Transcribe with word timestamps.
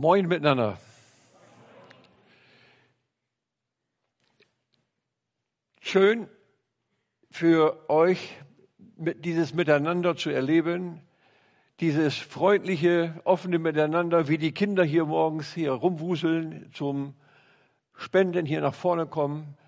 Moin 0.00 0.28
miteinander. 0.28 0.78
Schön 5.80 6.28
für 7.32 7.90
euch 7.90 8.36
dieses 8.78 9.54
Miteinander 9.54 10.14
zu 10.14 10.30
erleben, 10.30 11.00
dieses 11.80 12.16
freundliche, 12.16 13.20
offene 13.24 13.58
Miteinander, 13.58 14.28
wie 14.28 14.38
die 14.38 14.52
Kinder 14.52 14.84
hier 14.84 15.04
morgens 15.04 15.52
hier 15.52 15.72
rumwuseln, 15.72 16.70
zum 16.72 17.14
Spenden 17.92 18.46
hier 18.46 18.60
nach 18.60 18.74
vorne 18.74 19.06
kommen. 19.06 19.58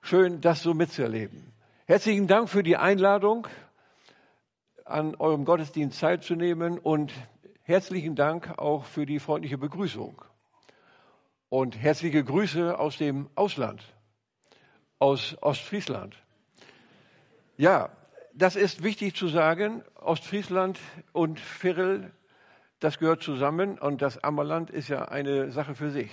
Schön, 0.00 0.40
das 0.40 0.62
so 0.62 0.74
mitzuerleben. 0.74 1.52
Herzlichen 1.86 2.28
Dank 2.28 2.50
für 2.50 2.62
die 2.62 2.76
Einladung, 2.76 3.48
an 4.84 5.16
eurem 5.16 5.44
Gottesdienst 5.44 5.98
teilzunehmen 5.98 6.78
und 6.78 7.12
herzlichen 7.66 8.14
Dank 8.14 8.58
auch 8.58 8.84
für 8.84 9.06
die 9.06 9.18
freundliche 9.18 9.58
Begrüßung. 9.58 10.22
Und 11.48 11.76
herzliche 11.76 12.22
Grüße 12.22 12.78
aus 12.78 12.96
dem 12.96 13.28
Ausland, 13.34 13.82
aus 15.00 15.36
Ostfriesland. 15.40 16.16
Ja, 17.56 17.90
das 18.34 18.54
ist 18.54 18.84
wichtig 18.84 19.16
zu 19.16 19.26
sagen. 19.26 19.82
Ostfriesland 19.96 20.78
und 21.12 21.40
Virrel, 21.40 22.12
das 22.78 22.98
gehört 22.98 23.22
zusammen 23.22 23.78
und 23.78 24.00
das 24.00 24.22
Ammerland 24.22 24.70
ist 24.70 24.86
ja 24.86 25.06
eine 25.06 25.50
Sache 25.50 25.74
für 25.74 25.90
sich. 25.90 26.10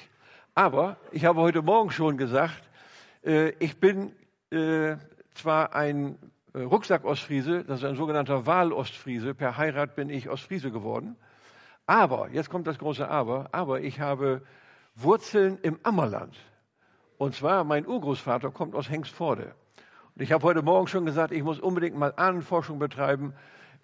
Aber 0.56 0.98
ich 1.12 1.26
habe 1.26 1.40
heute 1.42 1.62
Morgen 1.62 1.92
schon 1.92 2.18
gesagt, 2.18 2.64
äh, 3.24 3.50
ich 3.60 3.80
bin 3.80 4.12
äh, 4.50 4.96
zwar 5.36 5.76
ein 5.76 6.18
äh, 6.54 6.62
Rucksack-Ostfriese, 6.62 7.64
das 7.64 7.80
ist 7.80 7.86
ein 7.86 7.96
sogenannter 7.96 8.48
Wahl-Ostfriese, 8.48 9.36
per 9.36 9.58
Heirat 9.58 9.96
bin 9.96 10.10
ich 10.10 10.30
Ostfriese 10.30 10.72
geworden. 10.72 11.16
Aber, 11.86 12.30
jetzt 12.32 12.50
kommt 12.50 12.68
das 12.68 12.78
große 12.78 13.08
Aber, 13.08 13.50
aber 13.52 13.82
ich 13.82 14.00
habe 14.00 14.42
Wurzeln 14.96 15.58
im 15.62 15.80
Ammerland. 15.84 16.36
Und 17.18 17.36
zwar, 17.36 17.64
mein 17.64 17.86
Urgroßvater 17.86 18.52
kommt 18.52 18.76
aus 18.76 18.90
Hengstforde. 18.90 19.54
Und 20.16 20.22
ich 20.22 20.32
habe 20.32 20.44
heute 20.44 20.62
Morgen 20.62 20.88
schon 20.88 21.06
gesagt, 21.06 21.34
ich 21.34 21.44
muss 21.44 21.60
unbedingt 21.60 21.98
mal 21.98 22.14
Ahnenforschung 22.16 22.80
betreiben. 22.80 23.34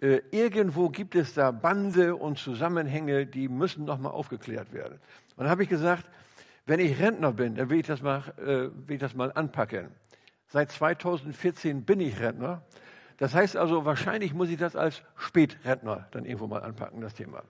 Äh, 0.01 0.21
irgendwo 0.31 0.89
gibt 0.89 1.15
es 1.15 1.33
da 1.33 1.51
Bande 1.51 2.15
und 2.15 2.37
Zusammenhänge, 2.37 3.25
die 3.25 3.49
müssen 3.49 3.85
noch 3.85 3.97
mal 3.97 4.11
aufgeklärt 4.11 4.71
werden. 4.71 4.99
Und 5.35 5.43
dann 5.43 5.49
habe 5.49 5.63
ich 5.63 5.69
gesagt, 5.69 6.05
wenn 6.65 6.79
ich 6.79 6.99
Rentner 6.99 7.33
bin, 7.33 7.55
dann 7.55 7.69
will 7.69 7.79
ich 7.79 7.87
das 7.87 8.01
mal, 8.01 8.23
äh, 8.37 8.69
will 8.87 8.95
ich 8.95 8.99
das 8.99 9.15
mal 9.15 9.31
anpacken. 9.33 9.89
Seit 10.47 10.71
2014 10.71 11.83
bin 11.83 11.99
ich 11.99 12.19
Rentner. 12.19 12.61
Das 13.17 13.33
heißt 13.33 13.57
also, 13.57 13.85
wahrscheinlich 13.85 14.33
muss 14.33 14.49
ich 14.49 14.57
das 14.57 14.75
als 14.75 15.01
Spätrentner 15.17 16.07
dann 16.11 16.25
irgendwo 16.25 16.47
mal 16.47 16.61
anpacken, 16.61 17.01
das 17.01 17.13
Thema. 17.13 17.43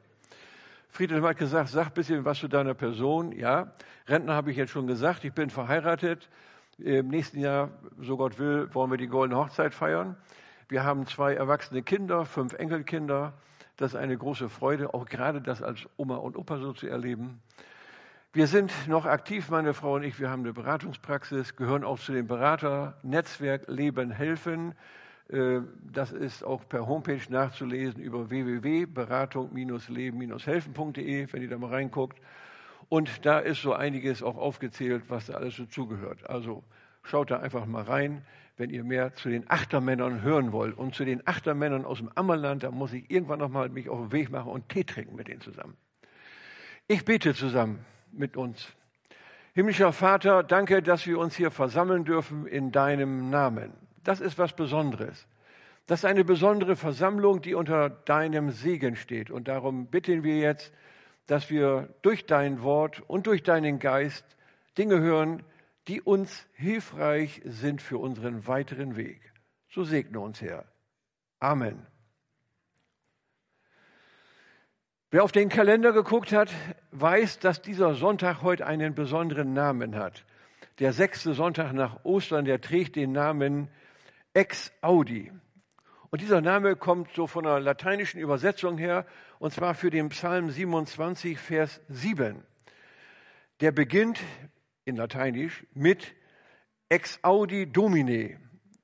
Friedrich 0.89 1.23
hat 1.23 1.37
gesagt, 1.37 1.69
sag 1.69 1.87
ein 1.87 1.93
bisschen 1.93 2.25
was 2.25 2.39
zu 2.39 2.47
deiner 2.47 2.73
Person. 2.73 3.31
Ja, 3.31 3.71
Rentner 4.07 4.33
habe 4.33 4.51
ich 4.51 4.57
jetzt 4.57 4.71
schon 4.71 4.87
gesagt. 4.87 5.23
Ich 5.23 5.33
bin 5.33 5.49
verheiratet. 5.49 6.29
Im 6.79 7.09
nächsten 7.09 7.39
Jahr, 7.39 7.69
so 7.99 8.17
Gott 8.17 8.39
will, 8.39 8.73
wollen 8.73 8.89
wir 8.89 8.97
die 8.97 9.07
goldene 9.07 9.39
Hochzeit 9.39 9.73
feiern. 9.73 10.15
Wir 10.67 10.83
haben 10.83 11.05
zwei 11.07 11.33
erwachsene 11.33 11.83
Kinder, 11.83 12.25
fünf 12.25 12.53
Enkelkinder. 12.53 13.33
Das 13.77 13.93
ist 13.93 13.99
eine 13.99 14.17
große 14.17 14.49
Freude, 14.49 14.93
auch 14.93 15.05
gerade 15.05 15.41
das 15.41 15.61
als 15.61 15.87
Oma 15.97 16.17
und 16.17 16.37
Opa 16.37 16.57
so 16.57 16.73
zu 16.73 16.87
erleben. 16.87 17.41
Wir 18.31 18.47
sind 18.47 18.71
noch 18.87 19.05
aktiv, 19.05 19.49
meine 19.49 19.73
Frau 19.73 19.95
und 19.95 20.03
ich. 20.03 20.19
Wir 20.19 20.29
haben 20.29 20.43
eine 20.43 20.53
Beratungspraxis, 20.53 21.55
gehören 21.55 21.83
auch 21.83 21.99
zu 21.99 22.11
dem 22.11 22.27
Beraternetzwerk 22.27 23.67
Leben 23.67 24.11
helfen. 24.11 24.75
Äh, 25.29 25.61
das 25.91 26.11
ist 26.11 26.43
auch 26.43 26.67
per 26.67 26.87
Homepage 26.87 27.21
nachzulesen 27.29 28.01
über 28.01 28.29
www.beratung-leben-helfen.de, 28.29 31.27
wenn 31.31 31.41
ihr 31.41 31.49
da 31.49 31.57
mal 31.57 31.69
reinguckt. 31.69 32.19
Und 32.89 33.25
da 33.25 33.39
ist 33.39 33.61
so 33.61 33.73
einiges 33.73 34.21
auch 34.23 34.35
aufgezählt, 34.37 35.03
was 35.09 35.27
da 35.27 35.35
alles 35.35 35.55
dazugehört. 35.57 36.29
Also 36.29 36.63
schaut 37.03 37.31
da 37.31 37.39
einfach 37.39 37.65
mal 37.65 37.83
rein, 37.83 38.25
wenn 38.57 38.71
ihr 38.71 38.83
mehr 38.83 39.13
zu 39.13 39.29
den 39.29 39.49
Achtermännern 39.49 40.21
hören 40.21 40.51
wollt. 40.51 40.77
Und 40.77 40.93
zu 40.95 41.05
den 41.05 41.25
Achtermännern 41.27 41.85
aus 41.85 41.99
dem 41.99 42.11
Ammerland, 42.15 42.63
da 42.63 42.71
muss 42.71 42.91
ich 42.93 43.09
irgendwann 43.11 43.39
nochmal 43.39 43.69
mich 43.69 43.89
auf 43.89 43.99
den 43.99 44.11
Weg 44.11 44.31
machen 44.31 44.51
und 44.51 44.67
Tee 44.69 44.83
trinken 44.83 45.15
mit 45.15 45.27
denen 45.27 45.41
zusammen. 45.41 45.77
Ich 46.87 47.05
bete 47.05 47.35
zusammen 47.35 47.85
mit 48.11 48.35
uns. 48.35 48.67
Himmlischer 49.53 49.93
Vater, 49.93 50.41
danke, 50.41 50.81
dass 50.81 51.05
wir 51.05 51.19
uns 51.19 51.35
hier 51.35 51.51
versammeln 51.51 52.05
dürfen 52.05 52.47
in 52.47 52.71
deinem 52.71 53.29
Namen. 53.29 53.73
Das 54.03 54.19
ist 54.21 54.37
was 54.37 54.53
Besonderes. 54.53 55.27
Das 55.85 56.01
ist 56.01 56.05
eine 56.05 56.23
besondere 56.23 56.75
Versammlung, 56.75 57.41
die 57.41 57.55
unter 57.55 57.89
deinem 57.89 58.51
Segen 58.51 58.95
steht. 58.95 59.31
Und 59.31 59.47
darum 59.47 59.87
bitten 59.87 60.23
wir 60.23 60.37
jetzt, 60.37 60.71
dass 61.25 61.49
wir 61.49 61.93
durch 62.01 62.25
dein 62.25 62.61
Wort 62.61 63.01
und 63.07 63.27
durch 63.27 63.43
deinen 63.43 63.79
Geist 63.79 64.25
Dinge 64.77 64.99
hören, 64.99 65.43
die 65.87 66.01
uns 66.01 66.47
hilfreich 66.53 67.41
sind 67.43 67.81
für 67.81 67.97
unseren 67.97 68.45
weiteren 68.45 68.95
Weg. 68.95 69.33
So 69.69 69.83
segne 69.83 70.19
uns, 70.19 70.41
Herr. 70.41 70.65
Amen. 71.39 71.85
Wer 75.11 75.23
auf 75.23 75.31
den 75.31 75.49
Kalender 75.49 75.91
geguckt 75.91 76.31
hat, 76.31 76.51
weiß, 76.91 77.39
dass 77.39 77.63
dieser 77.63 77.95
Sonntag 77.95 78.43
heute 78.43 78.67
einen 78.67 78.93
besonderen 78.93 79.53
Namen 79.53 79.95
hat. 79.95 80.23
Der 80.77 80.93
sechste 80.93 81.33
Sonntag 81.33 81.73
nach 81.73 82.05
Ostern, 82.05 82.45
der 82.45 82.61
trägt 82.61 82.95
den 82.95 83.11
Namen 83.11 83.69
Ex 84.33 84.71
Audi. 84.81 85.31
Und 86.11 86.21
dieser 86.21 86.41
Name 86.41 86.75
kommt 86.75 87.13
so 87.15 87.27
von 87.27 87.45
einer 87.45 87.59
lateinischen 87.59 88.19
Übersetzung 88.19 88.77
her, 88.77 89.05
und 89.39 89.53
zwar 89.53 89.73
für 89.73 89.89
den 89.89 90.09
Psalm 90.09 90.49
27, 90.49 91.37
Vers 91.37 91.81
7. 91.89 92.43
Der 93.61 93.71
beginnt 93.71 94.19
in 94.85 94.95
Lateinisch 94.95 95.65
mit 95.73 96.15
Ex 96.89 97.19
Audi 97.23 97.71
Domine. 97.71 98.39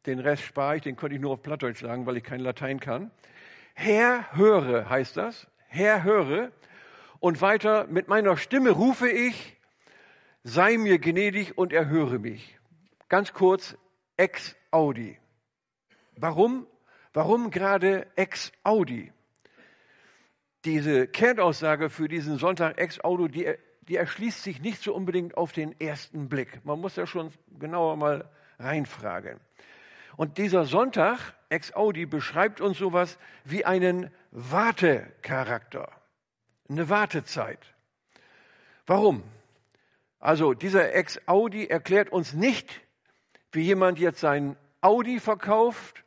Den 0.06 0.20
Rest 0.20 0.44
spare 0.44 0.78
ich, 0.78 0.84
den 0.84 0.96
könnte 0.96 1.16
ich 1.16 1.22
nur 1.22 1.32
auf 1.32 1.42
Plattdeutsch 1.42 1.82
sagen, 1.82 2.06
weil 2.06 2.18
ich 2.18 2.24
kein 2.24 2.42
Latein 2.42 2.80
kann. 2.80 3.12
Herr, 3.74 4.32
höre 4.36 4.90
heißt 4.90 5.18
das. 5.18 5.48
Herr, 5.68 6.04
höre. 6.04 6.52
Und 7.20 7.42
weiter, 7.42 7.88
mit 7.88 8.08
meiner 8.08 8.38
Stimme 8.38 8.70
rufe 8.70 9.10
ich, 9.10 9.58
sei 10.44 10.78
mir 10.78 11.00
gnädig 11.00 11.58
und 11.58 11.74
erhöre 11.74 12.20
mich. 12.20 12.60
Ganz 13.10 13.34
kurz, 13.34 13.78
ex 14.18 14.56
audi. 14.72 15.18
Warum? 16.18 16.68
Warum 17.14 17.52
gerade 17.52 18.08
ex 18.16 18.52
audi? 18.64 19.12
Diese 20.66 21.08
Kernaussage 21.08 21.90
für 21.90 22.08
diesen 22.08 22.38
Sonntag 22.38 22.78
ex 22.78 23.00
audi, 23.04 23.30
die, 23.30 23.54
die 23.88 23.96
erschließt 23.96 24.44
sich 24.44 24.62
nicht 24.62 24.82
so 24.82 24.94
unbedingt 24.94 25.38
auf 25.38 25.52
den 25.52 25.80
ersten 25.80 26.28
Blick. 26.28 26.66
Man 26.66 26.80
muss 26.80 26.96
ja 26.96 27.06
schon 27.06 27.32
genauer 27.60 27.98
mal 27.98 28.30
reinfragen. 28.60 29.40
Und 30.18 30.38
dieser 30.38 30.66
Sonntag, 30.66 31.20
ex 31.50 31.74
audi, 31.74 32.06
beschreibt 32.06 32.62
uns 32.62 32.78
sowas 32.78 33.18
wie 33.44 33.66
einen 33.66 34.12
Wartecharakter, 34.32 35.92
eine 36.70 36.90
Wartezeit. 36.90 37.76
Warum? 38.88 39.24
Also 40.20 40.54
dieser 40.54 40.94
Ex-Audi 40.94 41.68
erklärt 41.68 42.10
uns 42.10 42.34
nicht, 42.34 42.82
wie 43.52 43.62
jemand 43.62 44.00
jetzt 44.00 44.20
sein 44.20 44.56
Audi 44.82 45.20
verkauft 45.20 46.05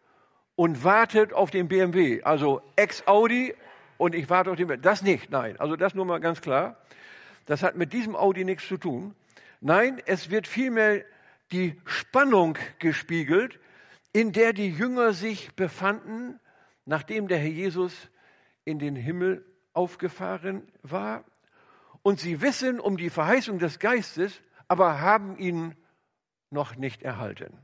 und 0.58 0.82
wartet 0.82 1.32
auf 1.32 1.52
den 1.52 1.68
BMW. 1.68 2.24
Also 2.24 2.60
Ex-Audi 2.74 3.54
und 3.96 4.16
ich 4.16 4.28
warte 4.28 4.50
auf 4.50 4.56
den 4.56 4.66
BMW. 4.66 4.82
Das 4.82 5.02
nicht, 5.02 5.30
nein. 5.30 5.54
Also 5.60 5.76
das 5.76 5.94
nur 5.94 6.04
mal 6.04 6.18
ganz 6.18 6.40
klar. 6.40 6.76
Das 7.46 7.62
hat 7.62 7.76
mit 7.76 7.92
diesem 7.92 8.16
Audi 8.16 8.44
nichts 8.44 8.66
zu 8.66 8.76
tun. 8.76 9.14
Nein, 9.60 10.02
es 10.04 10.30
wird 10.30 10.48
vielmehr 10.48 11.04
die 11.52 11.80
Spannung 11.84 12.58
gespiegelt, 12.80 13.60
in 14.12 14.32
der 14.32 14.52
die 14.52 14.68
Jünger 14.68 15.12
sich 15.12 15.54
befanden, 15.54 16.40
nachdem 16.86 17.28
der 17.28 17.38
Herr 17.38 17.46
Jesus 17.46 18.10
in 18.64 18.80
den 18.80 18.96
Himmel 18.96 19.46
aufgefahren 19.74 20.66
war. 20.82 21.24
Und 22.02 22.18
sie 22.18 22.40
wissen 22.40 22.80
um 22.80 22.96
die 22.96 23.10
Verheißung 23.10 23.60
des 23.60 23.78
Geistes, 23.78 24.42
aber 24.66 25.00
haben 25.00 25.38
ihn 25.38 25.76
noch 26.50 26.74
nicht 26.74 27.04
erhalten 27.04 27.56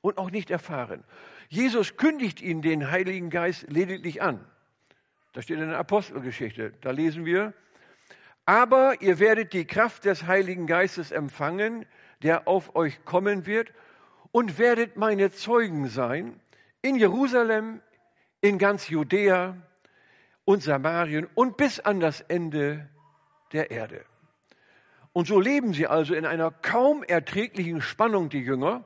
und 0.00 0.16
auch 0.16 0.30
nicht 0.30 0.50
erfahren. 0.50 1.04
Jesus 1.48 1.96
kündigt 1.96 2.42
ihnen 2.42 2.62
den 2.62 2.90
Heiligen 2.90 3.30
Geist 3.30 3.66
lediglich 3.68 4.20
an. 4.22 4.44
Das 5.32 5.44
steht 5.44 5.58
in 5.58 5.68
der 5.68 5.78
Apostelgeschichte. 5.78 6.72
Da 6.80 6.90
lesen 6.90 7.24
wir, 7.24 7.54
aber 8.44 9.00
ihr 9.00 9.18
werdet 9.18 9.52
die 9.52 9.66
Kraft 9.66 10.04
des 10.04 10.26
Heiligen 10.26 10.66
Geistes 10.66 11.10
empfangen, 11.10 11.86
der 12.22 12.48
auf 12.48 12.74
euch 12.76 13.04
kommen 13.04 13.46
wird, 13.46 13.72
und 14.30 14.58
werdet 14.58 14.96
meine 14.96 15.30
Zeugen 15.30 15.88
sein 15.88 16.38
in 16.82 16.96
Jerusalem, 16.96 17.80
in 18.40 18.58
ganz 18.58 18.88
Judäa 18.88 19.56
und 20.44 20.62
Samarien 20.62 21.26
und 21.34 21.56
bis 21.56 21.80
an 21.80 22.00
das 22.00 22.20
Ende 22.22 22.88
der 23.52 23.70
Erde. 23.70 24.04
Und 25.12 25.26
so 25.26 25.40
leben 25.40 25.72
sie 25.72 25.86
also 25.86 26.14
in 26.14 26.26
einer 26.26 26.50
kaum 26.50 27.02
erträglichen 27.02 27.80
Spannung, 27.80 28.28
die 28.28 28.40
Jünger, 28.40 28.84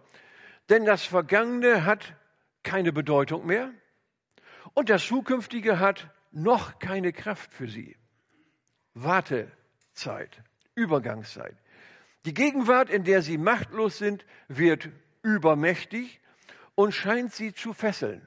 denn 0.71 0.85
das 0.85 1.05
Vergangene 1.05 1.85
hat 1.85 2.15
keine 2.63 2.93
Bedeutung 2.93 3.47
mehr 3.47 3.73
und 4.75 4.89
das 4.89 5.07
Zukünftige 5.07 5.79
hat 5.79 6.11
noch 6.31 6.79
keine 6.79 7.13
Kraft 7.13 7.53
für 7.53 7.69
sie. 7.69 7.97
Warte 8.95 9.51
Zeit, 9.93 10.43
Übergangszeit. 10.75 11.57
Die 12.25 12.35
Gegenwart, 12.35 12.89
in 12.89 13.05
der 13.05 13.23
sie 13.23 13.39
machtlos 13.39 13.99
sind, 13.99 14.25
wird 14.49 14.91
übermächtig 15.23 16.21
und 16.75 16.93
scheint 16.93 17.33
sie 17.33 17.53
zu 17.53 17.73
fesseln. 17.73 18.27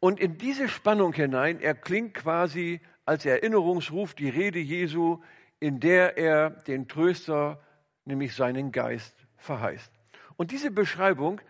Und 0.00 0.18
in 0.18 0.38
diese 0.38 0.68
Spannung 0.68 1.12
hinein 1.12 1.60
erklingt 1.60 2.14
quasi 2.14 2.80
als 3.04 3.26
Erinnerungsruf 3.26 4.14
die 4.14 4.30
Rede 4.30 4.58
Jesu, 4.58 5.22
in 5.58 5.78
der 5.78 6.16
er 6.16 6.50
den 6.50 6.88
Tröster, 6.88 7.62
nämlich 8.06 8.34
seinen 8.34 8.72
Geist, 8.72 9.14
verheißt. 9.36 9.92
Und 10.36 10.52
diese 10.52 10.70
Beschreibung 10.70 11.40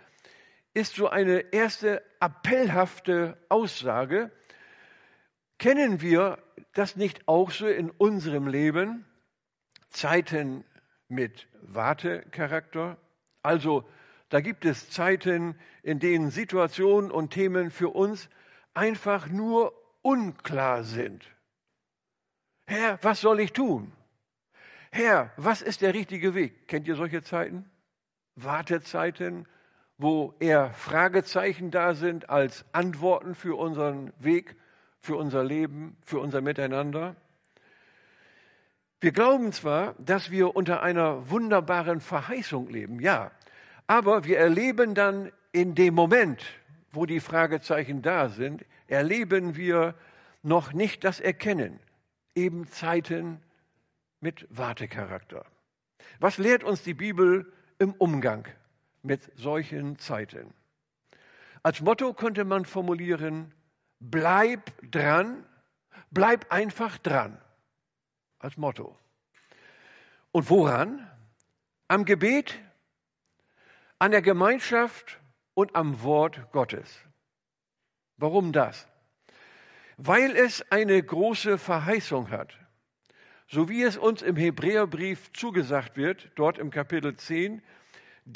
ist 0.74 0.94
so 0.94 1.08
eine 1.08 1.52
erste 1.52 2.02
appellhafte 2.20 3.36
Aussage. 3.48 4.30
Kennen 5.58 6.00
wir 6.00 6.38
das 6.74 6.96
nicht 6.96 7.26
auch 7.28 7.50
so 7.50 7.66
in 7.66 7.90
unserem 7.90 8.46
Leben? 8.46 9.04
Zeiten 9.90 10.64
mit 11.08 11.48
Wartecharakter? 11.62 12.96
Also 13.42 13.88
da 14.28 14.40
gibt 14.40 14.64
es 14.64 14.90
Zeiten, 14.90 15.58
in 15.82 15.98
denen 15.98 16.30
Situationen 16.30 17.10
und 17.10 17.32
Themen 17.32 17.70
für 17.70 17.88
uns 17.88 18.28
einfach 18.74 19.28
nur 19.28 19.74
unklar 20.02 20.84
sind. 20.84 21.24
Herr, 22.66 22.98
was 23.02 23.20
soll 23.20 23.40
ich 23.40 23.52
tun? 23.52 23.92
Herr, 24.92 25.32
was 25.36 25.62
ist 25.62 25.82
der 25.82 25.94
richtige 25.94 26.34
Weg? 26.34 26.68
Kennt 26.68 26.86
ihr 26.86 26.94
solche 26.94 27.22
Zeiten? 27.22 27.68
Wartezeiten, 28.36 29.46
wo 30.00 30.34
eher 30.40 30.72
Fragezeichen 30.72 31.70
da 31.70 31.92
sind 31.92 32.30
als 32.30 32.64
Antworten 32.72 33.34
für 33.34 33.58
unseren 33.58 34.14
Weg, 34.18 34.56
für 34.98 35.16
unser 35.16 35.44
Leben, 35.44 35.94
für 36.02 36.20
unser 36.20 36.40
Miteinander. 36.40 37.16
Wir 39.02 39.12
glauben 39.12 39.52
zwar, 39.52 39.94
dass 39.98 40.30
wir 40.30 40.56
unter 40.56 40.82
einer 40.82 41.28
wunderbaren 41.28 42.00
Verheißung 42.00 42.70
leben, 42.70 42.98
ja, 43.00 43.30
aber 43.86 44.24
wir 44.24 44.38
erleben 44.38 44.94
dann 44.94 45.32
in 45.52 45.74
dem 45.74 45.92
Moment, 45.92 46.42
wo 46.92 47.04
die 47.04 47.20
Fragezeichen 47.20 48.00
da 48.00 48.30
sind, 48.30 48.64
erleben 48.86 49.54
wir 49.54 49.94
noch 50.42 50.72
nicht 50.72 51.04
das 51.04 51.20
Erkennen, 51.20 51.78
eben 52.34 52.66
Zeiten 52.68 53.42
mit 54.20 54.46
Wartecharakter. 54.48 55.44
Was 56.20 56.38
lehrt 56.38 56.64
uns 56.64 56.82
die 56.82 56.94
Bibel 56.94 57.52
im 57.78 57.92
Umgang 57.92 58.46
mit 59.02 59.30
solchen 59.38 59.98
Zeiten? 59.98 60.52
Als 61.62 61.80
Motto 61.80 62.14
könnte 62.14 62.44
man 62.44 62.64
formulieren, 62.64 63.52
bleib 63.98 64.72
dran, 64.90 65.44
bleib 66.10 66.50
einfach 66.52 66.98
dran. 66.98 67.38
Als 68.38 68.56
Motto. 68.56 68.96
Und 70.32 70.48
woran? 70.48 71.06
Am 71.88 72.04
Gebet, 72.04 72.58
an 73.98 74.12
der 74.12 74.22
Gemeinschaft 74.22 75.20
und 75.54 75.76
am 75.76 76.02
Wort 76.02 76.50
Gottes. 76.52 77.00
Warum 78.16 78.52
das? 78.52 78.86
Weil 79.96 80.34
es 80.36 80.70
eine 80.70 81.02
große 81.02 81.58
Verheißung 81.58 82.30
hat. 82.30 82.56
So 83.48 83.68
wie 83.68 83.82
es 83.82 83.96
uns 83.96 84.22
im 84.22 84.36
Hebräerbrief 84.36 85.32
zugesagt 85.32 85.96
wird, 85.96 86.30
dort 86.36 86.58
im 86.58 86.70
Kapitel 86.70 87.16
10, 87.16 87.62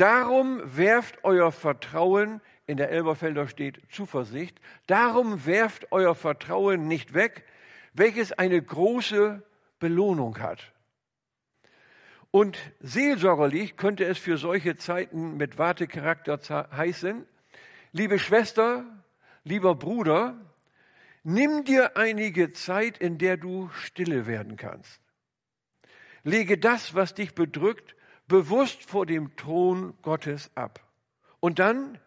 darum 0.01 0.61
werft 0.77 1.25
euer 1.25 1.53
Vertrauen, 1.53 2.41
in 2.67 2.77
der 2.77 2.91
Elberfelder 2.91 3.49
steht 3.49 3.81
Zuversicht, 3.91 4.61
darum 4.87 5.47
werft 5.47 5.93
euer 5.93 6.15
Vertrauen 6.15 6.89
nicht 6.89 7.15
weg, 7.15 7.45
welches 7.93 8.33
eine 8.33 8.61
große 8.61 9.43
Belohnung 9.79 10.39
hat. 10.39 10.73
Und 12.31 12.59
seelsorgerlich 12.81 13.77
könnte 13.77 14.05
es 14.05 14.19
für 14.19 14.39
solche 14.39 14.77
Zeiten 14.77 15.37
mit 15.37 15.57
Wartecharakter 15.57 16.69
heißen, 16.77 17.25
liebe 17.93 18.19
Schwester, 18.19 18.85
lieber 19.45 19.77
Bruder, 19.77 20.37
nimm 21.23 21.65
dir 21.65 21.97
einige 21.97 22.53
Zeit, 22.53 22.99
in 22.99 23.19
der 23.19 23.37
du 23.37 23.71
stille 23.73 24.27
werden 24.27 24.57
kannst. 24.57 25.01
Lege 26.25 26.59
das, 26.59 26.95
was 26.95 27.15
dich 27.15 27.35
bedrückt, 27.35 27.95
bewusst 28.27 28.85
vor 28.85 29.07
dem 29.07 29.37
Thron 29.37 29.95
Gottes 30.03 30.51
ab. 30.55 30.81
Und 31.41 31.59
dann 31.59 31.99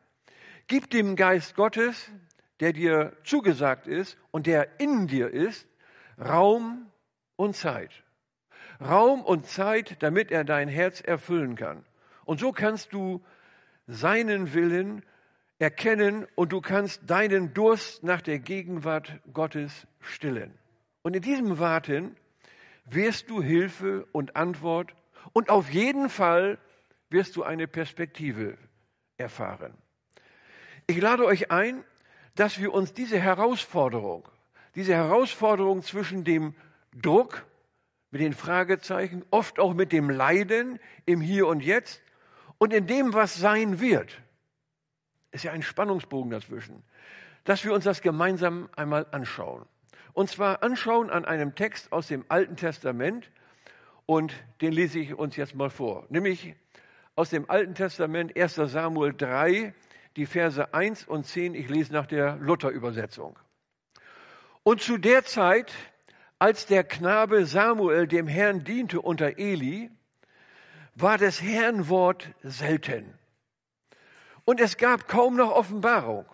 gib 0.67 0.89
dem 0.89 1.15
Geist 1.15 1.55
Gottes, 1.55 2.11
der 2.59 2.73
dir 2.73 3.15
zugesagt 3.23 3.87
ist 3.87 4.17
und 4.31 4.47
der 4.47 4.79
in 4.79 5.07
dir 5.07 5.29
ist, 5.29 5.67
Raum 6.19 6.91
und 7.35 7.55
Zeit. 7.55 7.91
Raum 8.81 9.23
und 9.23 9.45
Zeit, 9.45 10.01
damit 10.01 10.31
er 10.31 10.43
dein 10.43 10.67
Herz 10.67 11.01
erfüllen 11.01 11.55
kann. 11.55 11.85
Und 12.25 12.39
so 12.39 12.51
kannst 12.51 12.93
du 12.93 13.23
seinen 13.87 14.53
Willen 14.53 15.03
erkennen 15.59 16.27
und 16.35 16.51
du 16.51 16.61
kannst 16.61 17.09
deinen 17.09 17.53
Durst 17.53 18.03
nach 18.03 18.21
der 18.21 18.39
Gegenwart 18.39 19.19
Gottes 19.33 19.87
stillen. 19.99 20.53
Und 21.01 21.15
in 21.15 21.21
diesem 21.21 21.57
Warten 21.57 22.15
wirst 22.85 23.29
du 23.29 23.41
Hilfe 23.41 24.05
und 24.11 24.35
Antwort 24.35 24.95
und 25.33 25.49
auf 25.49 25.69
jeden 25.69 26.09
Fall 26.09 26.57
wirst 27.09 27.35
du 27.35 27.43
eine 27.43 27.67
Perspektive 27.67 28.57
erfahren. 29.17 29.73
Ich 30.87 30.99
lade 30.99 31.25
euch 31.25 31.51
ein, 31.51 31.83
dass 32.35 32.59
wir 32.59 32.73
uns 32.73 32.93
diese 32.93 33.19
Herausforderung, 33.19 34.27
diese 34.75 34.93
Herausforderung 34.93 35.83
zwischen 35.83 36.23
dem 36.23 36.55
Druck 36.93 37.45
mit 38.11 38.21
den 38.21 38.33
Fragezeichen, 38.33 39.25
oft 39.31 39.59
auch 39.59 39.73
mit 39.73 39.91
dem 39.91 40.09
Leiden 40.09 40.79
im 41.05 41.19
Hier 41.19 41.47
und 41.47 41.61
Jetzt 41.61 42.01
und 42.57 42.73
in 42.73 42.87
dem, 42.87 43.13
was 43.13 43.35
sein 43.35 43.79
wird. 43.79 44.21
Ist 45.31 45.43
ja 45.43 45.51
ein 45.51 45.61
Spannungsbogen 45.61 46.31
dazwischen. 46.31 46.83
Dass 47.43 47.63
wir 47.63 47.73
uns 47.73 47.83
das 47.83 48.01
gemeinsam 48.01 48.69
einmal 48.75 49.07
anschauen. 49.11 49.65
Und 50.13 50.29
zwar 50.29 50.63
anschauen 50.63 51.09
an 51.09 51.25
einem 51.25 51.55
Text 51.55 51.91
aus 51.91 52.07
dem 52.07 52.25
Alten 52.29 52.55
Testament 52.55 53.29
und 54.07 54.33
den 54.61 54.73
lese 54.73 54.97
ich 54.97 55.13
uns 55.13 55.35
jetzt 55.35 55.53
mal 55.53 55.69
vor. 55.69 56.07
Nämlich 56.09 56.55
aus 57.15 57.29
dem 57.29 57.47
Alten 57.49 57.75
Testament 57.75 58.35
1 58.35 58.55
Samuel 58.55 59.13
3, 59.13 59.73
die 60.15 60.25
Verse 60.25 60.73
1 60.73 61.07
und 61.07 61.27
10. 61.27 61.53
Ich 61.53 61.69
lese 61.69 61.93
nach 61.93 62.07
der 62.07 62.37
Luther-Übersetzung. 62.37 63.37
Und 64.63 64.81
zu 64.81 64.97
der 64.97 65.25
Zeit, 65.25 65.73
als 66.39 66.65
der 66.65 66.83
Knabe 66.83 67.45
Samuel 67.45 68.07
dem 68.07 68.27
Herrn 68.27 68.63
diente 68.63 69.01
unter 69.01 69.37
Eli, 69.37 69.91
war 70.95 71.17
des 71.17 71.41
Herrn 71.41 71.89
Wort 71.89 72.29
selten. 72.43 73.13
Und 74.45 74.61
es 74.61 74.77
gab 74.77 75.07
kaum 75.07 75.35
noch 75.35 75.51
Offenbarung. 75.51 76.25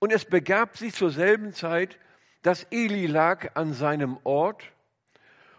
Und 0.00 0.12
es 0.12 0.24
begab 0.24 0.76
sich 0.76 0.92
zur 0.92 1.10
selben 1.10 1.52
Zeit, 1.52 1.98
dass 2.42 2.64
Eli 2.70 3.06
lag 3.06 3.54
an 3.54 3.72
seinem 3.72 4.18
Ort 4.24 4.72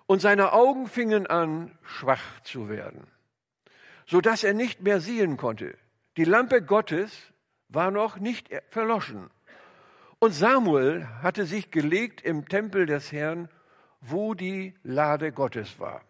und 0.07 0.19
seine 0.19 0.53
Augen 0.53 0.87
fingen 0.87 1.27
an, 1.27 1.77
schwach 1.83 2.41
zu 2.41 2.69
werden, 2.69 3.07
so 4.07 4.19
dass 4.19 4.43
er 4.43 4.53
nicht 4.53 4.81
mehr 4.81 4.99
sehen 4.99 5.37
konnte. 5.37 5.77
Die 6.17 6.23
Lampe 6.23 6.63
Gottes 6.63 7.31
war 7.69 7.91
noch 7.91 8.17
nicht 8.17 8.49
verloschen. 8.69 9.29
Und 10.19 10.31
Samuel 10.31 11.07
hatte 11.21 11.45
sich 11.45 11.69
gelegt 11.69 12.21
im 12.21 12.47
Tempel 12.47 12.87
des 12.87 13.11
Herrn 13.11 13.49
wo 14.01 14.33
die 14.33 14.73
Lade 14.83 15.31
Gottes 15.31 15.79
war. 15.79 16.03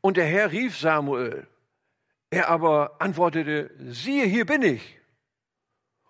Und 0.00 0.16
der 0.16 0.26
Herr 0.26 0.50
rief 0.50 0.76
Samuel. 0.78 1.46
Er 2.30 2.48
aber 2.48 3.00
antwortete, 3.00 3.70
siehe, 3.78 4.24
hier 4.24 4.46
bin 4.46 4.62
ich. 4.62 4.98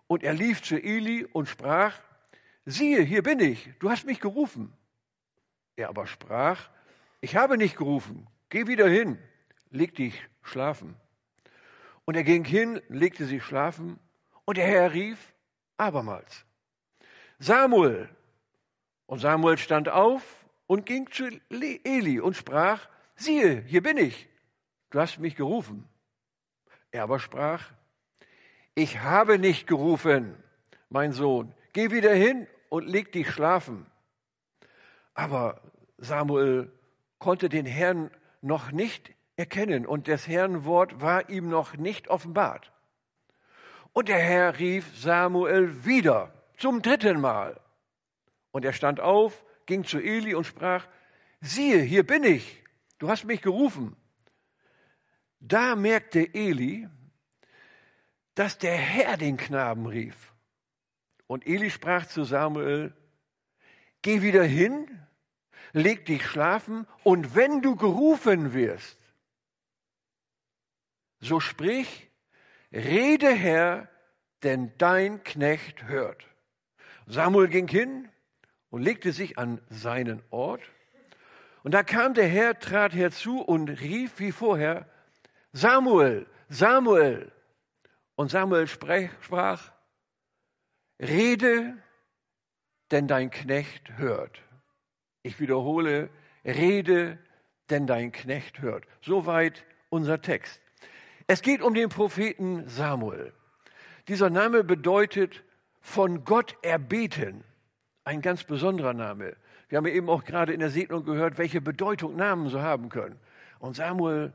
Und 0.07 0.23
er 0.23 0.35
lief 0.35 0.63
zu 0.63 0.77
Eli 0.77 1.25
und 1.25 1.49
sprach, 1.49 1.99
siehe, 2.65 3.03
hier 3.03 3.23
bin 3.23 3.41
ich, 3.41 3.71
du 3.81 3.91
hast 3.91 4.07
mich 4.07 4.21
gerufen. 4.21 4.73
Er 5.77 5.89
aber 5.89 6.07
sprach, 6.07 6.71
ich 7.21 7.37
habe 7.37 7.57
nicht 7.57 7.77
gerufen, 7.77 8.27
geh 8.49 8.67
wieder 8.67 8.89
hin, 8.89 9.19
leg 9.71 9.95
dich 9.95 10.23
schlafen. 10.43 10.97
Und 12.05 12.17
er 12.17 12.25
ging 12.25 12.45
hin, 12.45 12.83
legte 12.89 13.27
sich 13.27 13.43
schlafen, 13.45 13.99
und 14.45 14.57
der 14.57 14.67
Herr 14.67 14.93
rief 14.93 15.33
abermals, 15.77 16.45
Samuel. 17.39 18.09
Und 19.07 19.21
Samuel 19.21 19.59
stand 19.59 19.89
auf 19.89 20.23
und 20.67 20.87
ging 20.87 21.11
zu 21.11 21.29
Eli 21.51 22.21
und 22.21 22.37
sprach, 22.37 22.89
siehe, 23.15 23.63
hier 23.63 23.83
bin 23.83 23.99
ich, 23.99 24.29
du 24.91 25.01
hast 25.01 25.19
mich 25.19 25.37
gerufen. 25.37 25.89
Er 26.91 27.05
aber 27.05 27.19
sprach, 27.19 27.73
ich 28.75 29.01
habe 29.01 29.39
nicht 29.39 29.67
gerufen, 29.67 30.43
mein 30.89 31.13
Sohn, 31.13 31.55
geh 31.73 31.91
wieder 31.91 32.15
hin 32.15 32.47
und 32.69 32.87
leg 32.87 33.13
dich 33.13 33.31
schlafen. 33.31 33.87
Aber 35.15 35.61
Samuel 35.99 36.73
konnte 37.19 37.49
den 37.49 37.67
Herrn 37.67 38.11
noch 38.41 38.73
nicht 38.73 39.13
erkennen 39.37 39.87
und 39.87 40.09
des 40.09 40.27
Herrn 40.29 40.65
Wort 40.65 41.01
war 41.01 41.29
ihm 41.29 41.49
noch 41.49 41.77
nicht 41.77 42.09
offenbart. 42.09 42.73
Und 43.93 44.09
der 44.09 44.19
Herr 44.19 44.59
rief 44.59 44.99
Samuel 44.99 45.85
wieder 45.85 46.33
zum 46.57 46.83
dritten 46.83 47.21
Mal. 47.21 47.61
Und 48.51 48.65
er 48.65 48.73
stand 48.73 49.01
auf, 49.01 49.45
ging 49.67 49.85
zu 49.85 49.99
Eli 49.99 50.35
und 50.35 50.47
sprach, 50.47 50.87
siehe, 51.41 51.81
hier 51.81 52.07
bin 52.07 52.25
ich, 52.25 52.63
du 52.99 53.09
hast 53.09 53.25
mich 53.25 53.43
gerufen. 53.43 53.97
Da 55.41 55.77
merkte 55.77 56.35
Eli, 56.35 56.89
dass 58.35 58.59
der 58.59 58.77
Herr 58.77 59.17
den 59.17 59.37
Knaben 59.37 59.87
rief. 59.87 60.33
Und 61.27 61.47
Eli 61.47 61.71
sprach 61.71 62.07
zu 62.07 62.25
Samuel, 62.25 62.95
geh 64.03 64.23
wieder 64.23 64.45
hin, 64.45 64.87
leg 65.73 66.05
dich 66.07 66.27
schlafen, 66.27 66.87
und 67.03 67.35
wenn 67.35 67.63
du 67.63 67.77
gerufen 67.77 68.53
wirst, 68.53 68.99
so 71.21 71.41
sprich, 71.41 72.11
rede 72.73 73.31
Herr, 73.31 73.89
denn 74.43 74.73
dein 74.79 75.23
Knecht 75.23 75.85
hört. 75.85 76.27
Samuel 77.07 77.49
ging 77.49 77.69
hin 77.69 78.09
und 78.71 78.83
legte 78.83 79.13
sich 79.13 79.39
an 79.39 79.61
seinen 79.71 80.23
Ort. 80.31 80.63
Und 81.63 81.73
da 81.73 81.85
kam 81.85 82.15
der 82.15 82.27
Herr, 82.27 82.59
trat 82.59 82.93
herzu 82.93 83.41
und 83.41 83.69
rief 83.69 84.19
wie 84.19 84.33
vorher, 84.33 84.89
Samuel, 85.53 86.27
Samuel. 86.49 87.31
Und 88.17 88.31
Samuel 88.31 88.67
sprach, 88.67 89.73
rede, 91.01 91.77
denn 92.93 93.09
dein 93.09 93.31
Knecht 93.31 93.97
hört. 93.97 94.41
Ich 95.23 95.41
wiederhole, 95.41 96.11
rede, 96.45 97.19
denn 97.71 97.87
dein 97.87 98.13
Knecht 98.13 98.61
hört. 98.61 98.85
Soweit 99.01 99.65
unser 99.89 100.21
Text. 100.21 100.61
Es 101.27 101.43
geht 101.43 101.63
um 101.63 101.75
den 101.75 101.89
Propheten 101.89 102.69
Samuel. 102.69 103.33
Dieser 104.09 104.31
Name 104.31 104.65
bedeutet 104.65 105.43
von 105.81 106.25
Gott 106.25 106.57
erbeten. 106.63 107.45
Ein 108.05 108.21
ganz 108.21 108.45
besonderer 108.45 108.93
Name. 108.93 109.37
Wir 109.69 109.79
haben 109.79 109.87
eben 109.87 110.11
auch 110.11 110.25
gerade 110.25 110.53
in 110.53 110.61
der 110.61 110.71
Segnung 110.71 111.05
gehört, 111.05 111.39
welche 111.39 111.61
Bedeutung 111.61 112.17
Namen 112.17 112.49
so 112.49 112.61
haben 112.61 112.89
können. 112.89 113.19
Und 113.59 113.77
Samuel 113.77 114.33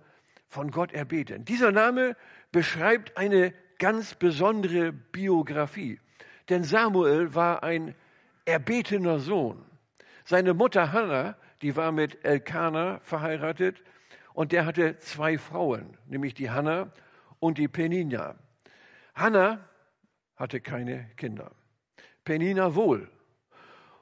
von 0.47 0.71
Gott 0.71 0.93
erbeten. 0.93 1.45
Dieser 1.45 1.71
Name 1.71 2.15
beschreibt 2.51 3.17
eine 3.17 3.53
ganz 3.77 4.15
besondere 4.15 4.93
Biografie. 4.93 5.99
Denn 6.49 6.63
Samuel 6.63 7.35
war 7.35 7.61
ein 7.61 7.93
erbetener 8.47 9.19
Sohn. 9.19 9.63
Seine 10.25 10.53
Mutter 10.53 10.91
Hannah, 10.93 11.35
die 11.61 11.75
war 11.75 11.91
mit 11.91 12.23
Elkanah 12.23 12.99
verheiratet 13.03 13.83
und 14.33 14.51
der 14.51 14.65
hatte 14.65 14.97
zwei 14.99 15.37
Frauen, 15.37 15.97
nämlich 16.07 16.33
die 16.33 16.49
Hannah 16.49 16.91
und 17.39 17.57
die 17.57 17.67
Penina. 17.67 18.35
Hannah 19.13 19.59
hatte 20.35 20.61
keine 20.61 21.09
Kinder. 21.17 21.51
Penina 22.23 22.73
wohl. 22.75 23.09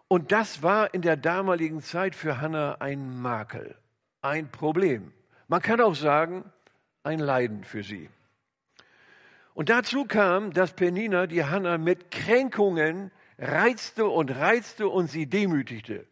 Und 0.08 0.32
das 0.32 0.62
war 0.62 0.94
in 0.94 1.02
der 1.02 1.18
damaligen 1.18 1.82
Zeit 1.82 2.16
für 2.16 2.40
Hannah 2.40 2.78
ein 2.80 3.22
Makel, 3.22 3.76
ein 4.22 4.52
Problem. 4.52 5.12
Man 5.48 5.62
kann 5.62 5.82
auch 5.82 5.96
sagen, 5.96 6.52
ein 7.04 7.20
Leiden 7.20 7.64
für 7.64 7.84
sie. 7.84 8.10
Und 9.56 9.70
dazu 9.70 10.06
kam, 10.06 10.54
dass 10.54 10.74
Penina 10.74 11.28
die 11.28 11.46
Hannah 11.46 11.78
mit 11.78 12.12
Kränkungen 12.12 13.12
reizte 13.38 14.06
und 14.06 14.32
reizte 14.32 14.88
und 14.88 15.10
sie 15.10 15.28
demütigte. 15.28 16.08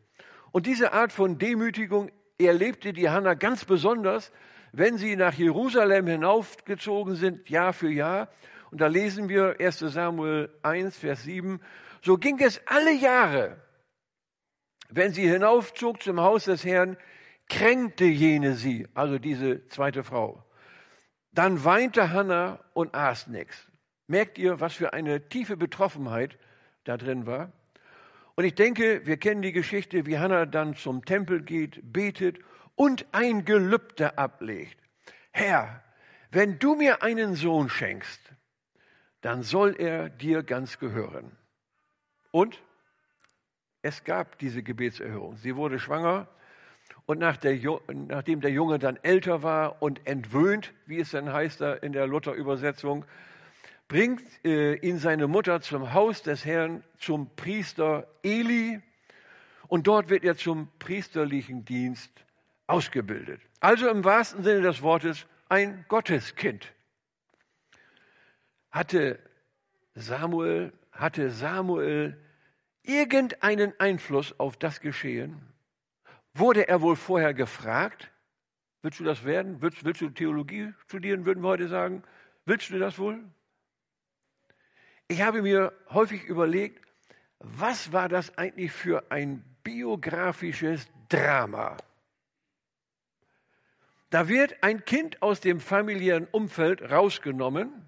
Und 0.51 0.65
diese 0.67 0.93
Art 0.93 1.11
von 1.11 1.37
Demütigung 1.37 2.11
erlebte 2.37 2.93
die 2.93 3.09
Hannah 3.09 3.33
ganz 3.33 3.65
besonders, 3.65 4.31
wenn 4.71 4.97
sie 4.97 5.15
nach 5.15 5.33
Jerusalem 5.33 6.07
hinaufgezogen 6.07 7.15
sind, 7.15 7.49
Jahr 7.49 7.73
für 7.73 7.89
Jahr. 7.89 8.29
Und 8.71 8.81
da 8.81 8.87
lesen 8.87 9.29
wir 9.29 9.55
1 9.59 9.79
Samuel 9.79 10.49
1, 10.63 10.97
Vers 10.97 11.23
7. 11.23 11.59
So 12.01 12.17
ging 12.17 12.39
es 12.39 12.61
alle 12.65 12.93
Jahre, 12.93 13.57
wenn 14.89 15.13
sie 15.13 15.27
hinaufzog 15.27 16.03
zum 16.03 16.19
Haus 16.19 16.45
des 16.45 16.63
Herrn, 16.65 16.97
kränkte 17.49 18.05
jene 18.05 18.55
sie, 18.55 18.87
also 18.93 19.19
diese 19.19 19.67
zweite 19.67 20.03
Frau. 20.03 20.43
Dann 21.31 21.63
weinte 21.63 22.11
Hannah 22.11 22.59
und 22.73 22.93
aß 22.93 23.27
nichts. 23.27 23.67
Merkt 24.07 24.37
ihr, 24.37 24.59
was 24.59 24.73
für 24.73 24.93
eine 24.93 25.29
tiefe 25.29 25.57
Betroffenheit 25.57 26.37
da 26.83 26.97
drin 26.97 27.25
war? 27.25 27.51
Und 28.35 28.45
ich 28.45 28.55
denke, 28.55 29.05
wir 29.05 29.17
kennen 29.17 29.41
die 29.41 29.51
Geschichte, 29.51 30.05
wie 30.05 30.17
Hannah 30.17 30.45
dann 30.45 30.75
zum 30.75 31.05
Tempel 31.05 31.43
geht, 31.43 31.93
betet 31.93 32.39
und 32.75 33.05
ein 33.11 33.45
Gelübde 33.45 34.17
ablegt. 34.17 34.77
Herr, 35.31 35.83
wenn 36.31 36.57
du 36.57 36.75
mir 36.75 37.03
einen 37.03 37.35
Sohn 37.35 37.69
schenkst, 37.69 38.21
dann 39.21 39.43
soll 39.43 39.75
er 39.77 40.09
dir 40.09 40.43
ganz 40.43 40.79
gehören. 40.79 41.31
Und 42.31 42.59
es 43.83 44.03
gab 44.03 44.39
diese 44.39 44.63
Gebetserhörung. 44.63 45.37
Sie 45.37 45.55
wurde 45.55 45.79
schwanger 45.79 46.27
und 47.05 47.19
nach 47.19 47.37
der, 47.37 47.59
nachdem 47.87 48.41
der 48.41 48.51
Junge 48.51 48.79
dann 48.79 48.97
älter 49.03 49.43
war 49.43 49.81
und 49.81 50.07
entwöhnt, 50.07 50.73
wie 50.85 50.99
es 50.99 51.11
dann 51.11 51.31
heißt 51.31 51.61
da 51.61 51.73
in 51.73 51.93
der 51.93 52.07
Luther-Übersetzung, 52.07 53.05
bringt 53.93 54.23
äh, 54.43 54.73
ihn 54.77 54.97
seine 54.97 55.27
Mutter 55.27 55.61
zum 55.61 55.93
Haus 55.93 56.23
des 56.23 56.45
Herrn, 56.45 56.83
zum 56.97 57.29
Priester 57.35 58.07
Eli. 58.23 58.81
Und 59.67 59.85
dort 59.85 60.09
wird 60.09 60.23
er 60.23 60.35
zum 60.35 60.67
priesterlichen 60.79 61.63
Dienst 61.63 62.09
ausgebildet. 62.65 63.39
Also 63.59 63.87
im 63.87 64.03
wahrsten 64.03 64.43
Sinne 64.43 64.61
des 64.61 64.81
Wortes 64.81 65.27
ein 65.47 65.85
Gotteskind. 65.89 66.73
Hatte 68.71 69.19
Samuel, 69.93 70.73
hatte 70.91 71.29
Samuel 71.29 72.17
irgendeinen 72.81 73.79
Einfluss 73.79 74.33
auf 74.39 74.57
das 74.57 74.79
Geschehen? 74.81 75.39
Wurde 76.33 76.67
er 76.67 76.81
wohl 76.81 76.95
vorher 76.95 77.35
gefragt? 77.35 78.09
Willst 78.81 78.99
du 78.99 79.03
das 79.03 79.23
werden? 79.23 79.61
Willst, 79.61 79.85
willst 79.85 80.01
du 80.01 80.09
Theologie 80.09 80.73
studieren, 80.87 81.27
würden 81.27 81.43
wir 81.43 81.49
heute 81.49 81.67
sagen? 81.67 82.01
Willst 82.45 82.71
du 82.71 82.79
das 82.79 82.97
wohl? 82.97 83.23
Ich 85.13 85.21
habe 85.21 85.43
mir 85.43 85.71
häufig 85.91 86.23
überlegt, 86.23 86.81
was 87.37 87.93
war 87.93 88.09
das 88.09 88.35
eigentlich 88.35 88.71
für 88.71 89.11
ein 89.11 89.45
biografisches 89.61 90.87
Drama? 91.07 91.77
Da 94.09 94.27
wird 94.27 94.63
ein 94.63 94.85
Kind 94.85 95.21
aus 95.21 95.39
dem 95.39 95.59
familiären 95.59 96.27
Umfeld 96.31 96.81
rausgenommen. 96.89 97.87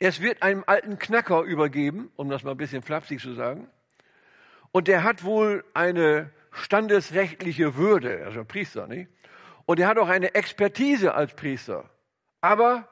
Es 0.00 0.20
wird 0.20 0.42
einem 0.42 0.64
alten 0.66 0.98
Knacker 0.98 1.42
übergeben, 1.42 2.10
um 2.16 2.28
das 2.28 2.42
mal 2.42 2.50
ein 2.50 2.56
bisschen 2.56 2.82
flapsig 2.82 3.20
zu 3.20 3.34
sagen. 3.34 3.70
Und 4.72 4.88
der 4.88 5.04
hat 5.04 5.22
wohl 5.22 5.64
eine 5.72 6.32
standesrechtliche 6.50 7.76
Würde, 7.76 8.24
also 8.24 8.44
Priester, 8.44 8.88
nicht? 8.88 9.08
Und 9.66 9.78
er 9.78 9.86
hat 9.86 9.98
auch 9.98 10.08
eine 10.08 10.34
Expertise 10.34 11.14
als 11.14 11.32
Priester. 11.36 11.88
Aber 12.40 12.88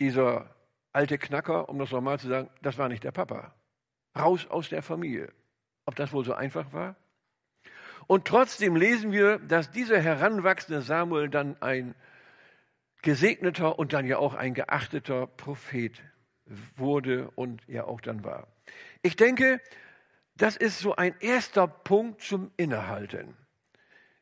dieser 0.00 0.53
alte 0.94 1.18
Knacker, 1.18 1.68
um 1.68 1.78
das 1.78 1.90
nochmal 1.90 2.18
zu 2.18 2.28
sagen, 2.28 2.48
das 2.62 2.78
war 2.78 2.88
nicht 2.88 3.04
der 3.04 3.12
Papa. 3.12 3.54
Raus 4.16 4.46
aus 4.46 4.68
der 4.68 4.82
Familie. 4.82 5.32
Ob 5.86 5.96
das 5.96 6.12
wohl 6.12 6.24
so 6.24 6.34
einfach 6.34 6.72
war? 6.72 6.96
Und 8.06 8.26
trotzdem 8.26 8.76
lesen 8.76 9.12
wir, 9.12 9.38
dass 9.38 9.70
dieser 9.70 10.00
heranwachsende 10.00 10.82
Samuel 10.82 11.28
dann 11.28 11.60
ein 11.60 11.94
gesegneter 13.02 13.78
und 13.78 13.92
dann 13.92 14.06
ja 14.06 14.18
auch 14.18 14.34
ein 14.34 14.54
geachteter 14.54 15.26
Prophet 15.26 16.00
wurde 16.76 17.30
und 17.34 17.66
ja 17.66 17.84
auch 17.84 18.00
dann 18.00 18.24
war. 18.24 18.48
Ich 19.02 19.16
denke, 19.16 19.60
das 20.36 20.56
ist 20.56 20.78
so 20.78 20.96
ein 20.96 21.14
erster 21.20 21.66
Punkt 21.66 22.22
zum 22.22 22.50
Innehalten. 22.56 23.36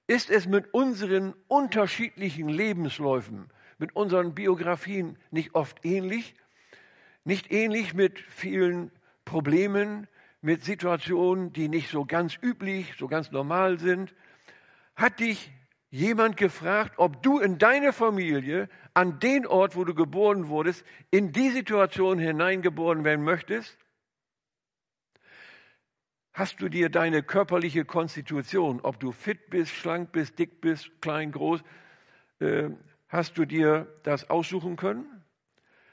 Ist 0.07 0.31
es 0.31 0.47
mit 0.47 0.75
unseren 0.75 1.35
unterschiedlichen 1.49 2.49
Lebensläufen, 2.49 3.51
mit 3.79 3.95
unseren 3.95 4.35
Biografien 4.35 5.19
nicht 5.31 5.55
oft 5.55 5.85
ähnlich? 5.85 6.35
Nicht 7.25 7.53
ähnlich 7.53 7.95
mit 7.95 8.19
vielen 8.19 8.91
Problemen, 9.25 10.09
mit 10.41 10.65
Situationen, 10.65 11.53
die 11.53 11.69
nicht 11.69 11.89
so 11.89 12.05
ganz 12.05 12.37
üblich, 12.43 12.95
so 12.99 13.07
ganz 13.07 13.31
normal 13.31 13.79
sind? 13.79 14.15
Hat 14.97 15.21
dich 15.21 15.53
jemand 15.91 16.37
gefragt, 16.37 16.95
ob 16.97 17.23
du 17.23 17.39
in 17.39 17.59
deine 17.59 17.93
Familie, 17.93 18.69
an 18.95 19.21
den 19.21 19.47
Ort, 19.47 19.77
wo 19.77 19.85
du 19.85 19.95
geboren 19.95 20.49
wurdest, 20.49 20.85
in 21.11 21.33
die 21.33 21.51
Situation 21.51 22.19
hineingeboren 22.19 23.05
werden 23.05 23.25
möchtest? 23.25 23.79
Hast 26.33 26.63
du 26.63 26.71
dir 26.71 26.89
deine 26.89 27.23
körperliche 27.23 27.85
Konstitution, 27.85 28.81
ob 28.81 28.99
du 28.99 29.13
fit 29.13 29.51
bist, 29.51 29.73
schlank 29.73 30.13
bist, 30.13 30.39
dick 30.39 30.63
bist, 30.63 30.91
klein, 31.03 31.31
groß, 31.31 31.63
äh, 32.41 32.71
hast 33.09 33.37
du 33.37 33.45
dir 33.45 33.87
das 34.03 34.31
aussuchen 34.31 34.77
können? 34.77 35.12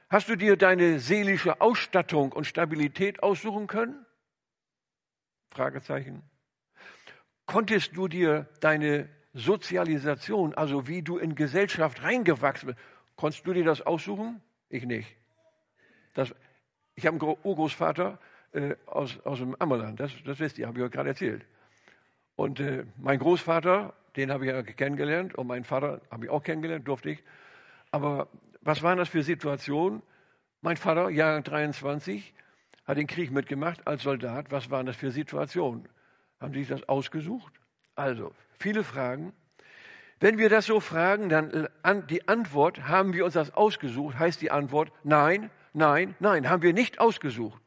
Hast 0.09 0.27
du 0.27 0.35
dir 0.35 0.57
deine 0.57 0.99
seelische 0.99 1.61
Ausstattung 1.61 2.31
und 2.31 2.45
Stabilität 2.45 3.21
aussuchen 3.21 3.67
können? 3.67 4.05
Fragezeichen. 5.51 6.23
Konntest 7.45 7.95
du 7.95 8.07
dir 8.07 8.47
deine 8.59 9.07
Sozialisation, 9.33 10.55
also 10.55 10.87
wie 10.87 11.03
du 11.03 11.19
in 11.19 11.35
Gesellschaft 11.35 12.01
reingewachsen 12.01 12.67
bist, 12.67 12.79
konntest 13.15 13.45
du 13.45 13.53
dir 13.53 13.63
das 13.63 13.81
aussuchen? 13.81 14.41
Ich 14.69 14.83
nicht. 14.83 15.15
Das, 16.15 16.33
ich 16.95 17.05
habe 17.05 17.19
einen 17.19 17.37
Urgroßvater, 17.43 18.19
äh, 18.51 18.75
aus, 18.87 19.19
aus 19.25 19.37
dem 19.37 19.55
Ammerland. 19.59 19.99
Das, 19.99 20.11
das 20.25 20.39
wisst 20.39 20.57
ihr, 20.57 20.65
habe 20.65 20.79
ich 20.79 20.85
euch 20.85 20.91
gerade 20.91 21.09
erzählt. 21.09 21.45
Und 22.35 22.59
äh, 22.59 22.83
mein 22.97 23.19
Großvater, 23.19 23.93
den 24.15 24.31
habe 24.31 24.45
ich 24.45 24.51
ja 24.51 24.63
kennengelernt 24.63 25.35
und 25.35 25.45
meinen 25.45 25.65
Vater 25.65 26.01
habe 26.09 26.25
ich 26.25 26.31
auch 26.31 26.41
kennengelernt, 26.41 26.87
durfte 26.87 27.11
ich. 27.11 27.23
Aber 27.91 28.27
was 28.69 28.83
waren 28.83 28.99
das 28.99 29.09
für 29.09 29.23
Situationen? 29.23 30.03
Mein 30.61 30.77
Vater, 30.77 31.09
Jahrgang 31.09 31.43
23, 31.43 32.35
hat 32.85 32.97
den 32.99 33.07
Krieg 33.07 33.31
mitgemacht 33.31 33.87
als 33.87 34.03
Soldat. 34.03 34.51
Was 34.51 34.69
waren 34.69 34.85
das 34.85 34.95
für 34.95 35.09
Situationen? 35.09 35.89
Haben 36.39 36.53
Sie 36.53 36.59
sich 36.59 36.69
das 36.69 36.87
ausgesucht? 36.87 37.51
Also, 37.95 38.31
viele 38.59 38.83
Fragen. 38.83 39.33
Wenn 40.19 40.37
wir 40.37 40.49
das 40.49 40.67
so 40.67 40.79
fragen, 40.81 41.29
dann 41.29 41.67
die 42.11 42.27
Antwort, 42.27 42.87
haben 42.87 43.13
wir 43.13 43.25
uns 43.25 43.33
das 43.33 43.55
ausgesucht, 43.55 44.19
heißt 44.19 44.39
die 44.39 44.51
Antwort, 44.51 44.91
nein, 45.03 45.49
nein, 45.73 46.13
nein, 46.19 46.47
haben 46.47 46.61
wir 46.61 46.73
nicht 46.73 46.99
ausgesucht. 46.99 47.59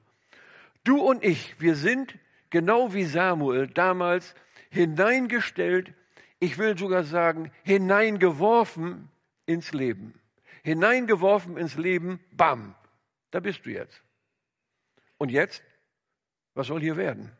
Du 0.84 1.00
und 1.00 1.24
ich, 1.24 1.60
wir 1.60 1.74
sind 1.74 2.16
genau 2.48 2.94
wie 2.94 3.06
Samuel 3.06 3.66
damals 3.66 4.36
hineingestellt, 4.70 5.94
ich 6.38 6.58
will 6.58 6.78
sogar 6.78 7.02
sagen, 7.02 7.50
hineingeworfen 7.64 9.08
ins 9.46 9.72
Leben. 9.72 10.21
Hineingeworfen 10.62 11.56
ins 11.56 11.76
Leben, 11.76 12.20
bam, 12.32 12.74
da 13.30 13.40
bist 13.40 13.66
du 13.66 13.70
jetzt. 13.70 14.02
Und 15.18 15.30
jetzt, 15.30 15.62
was 16.54 16.68
soll 16.68 16.80
hier 16.80 16.96
werden? 16.96 17.32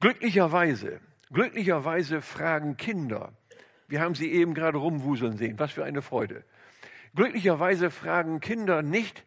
Glücklicherweise, 0.00 1.00
glücklicherweise 1.30 2.22
fragen 2.22 2.76
Kinder, 2.76 3.32
wir 3.88 4.02
haben 4.02 4.14
sie 4.14 4.30
eben 4.30 4.54
gerade 4.54 4.78
rumwuseln 4.78 5.38
sehen. 5.38 5.58
Was 5.58 5.72
für 5.72 5.84
eine 5.84 6.02
Freude. 6.02 6.44
Glücklicherweise 7.14 7.90
fragen 7.90 8.40
Kinder 8.40 8.82
nicht 8.82 9.24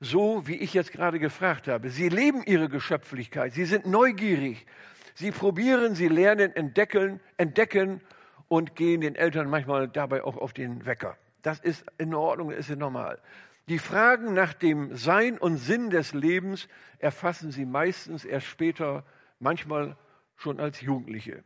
so, 0.00 0.46
wie 0.46 0.56
ich 0.56 0.74
jetzt 0.74 0.92
gerade 0.92 1.18
gefragt 1.18 1.66
habe. 1.66 1.88
Sie 1.88 2.10
leben 2.10 2.42
ihre 2.44 2.68
Geschöpflichkeit. 2.68 3.54
Sie 3.54 3.64
sind 3.64 3.86
neugierig. 3.86 4.66
Sie 5.14 5.30
probieren, 5.30 5.94
sie 5.94 6.08
lernen, 6.08 6.54
entdecken, 6.54 7.20
entdecken 7.38 8.00
und 8.48 8.76
gehen 8.76 9.00
den 9.00 9.14
Eltern 9.14 9.48
manchmal 9.48 9.88
dabei 9.88 10.24
auch 10.24 10.36
auf 10.36 10.52
den 10.52 10.84
Wecker. 10.84 11.16
Das 11.42 11.60
ist 11.60 11.84
in 11.98 12.14
Ordnung, 12.14 12.50
das 12.50 12.68
ist 12.68 12.78
normal. 12.78 13.20
Die 13.68 13.78
Fragen 13.78 14.34
nach 14.34 14.52
dem 14.52 14.96
Sein 14.96 15.38
und 15.38 15.56
Sinn 15.56 15.90
des 15.90 16.12
Lebens 16.12 16.68
erfassen 16.98 17.50
sie 17.52 17.64
meistens 17.64 18.24
erst 18.24 18.46
später, 18.46 19.04
manchmal 19.38 19.96
schon 20.36 20.60
als 20.60 20.80
Jugendliche. 20.80 21.44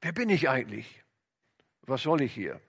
Wer 0.00 0.12
bin 0.12 0.30
ich 0.30 0.48
eigentlich? 0.48 1.02
was 1.86 2.02
soll 2.02 2.20
ich 2.22 2.32
hier? 2.32 2.60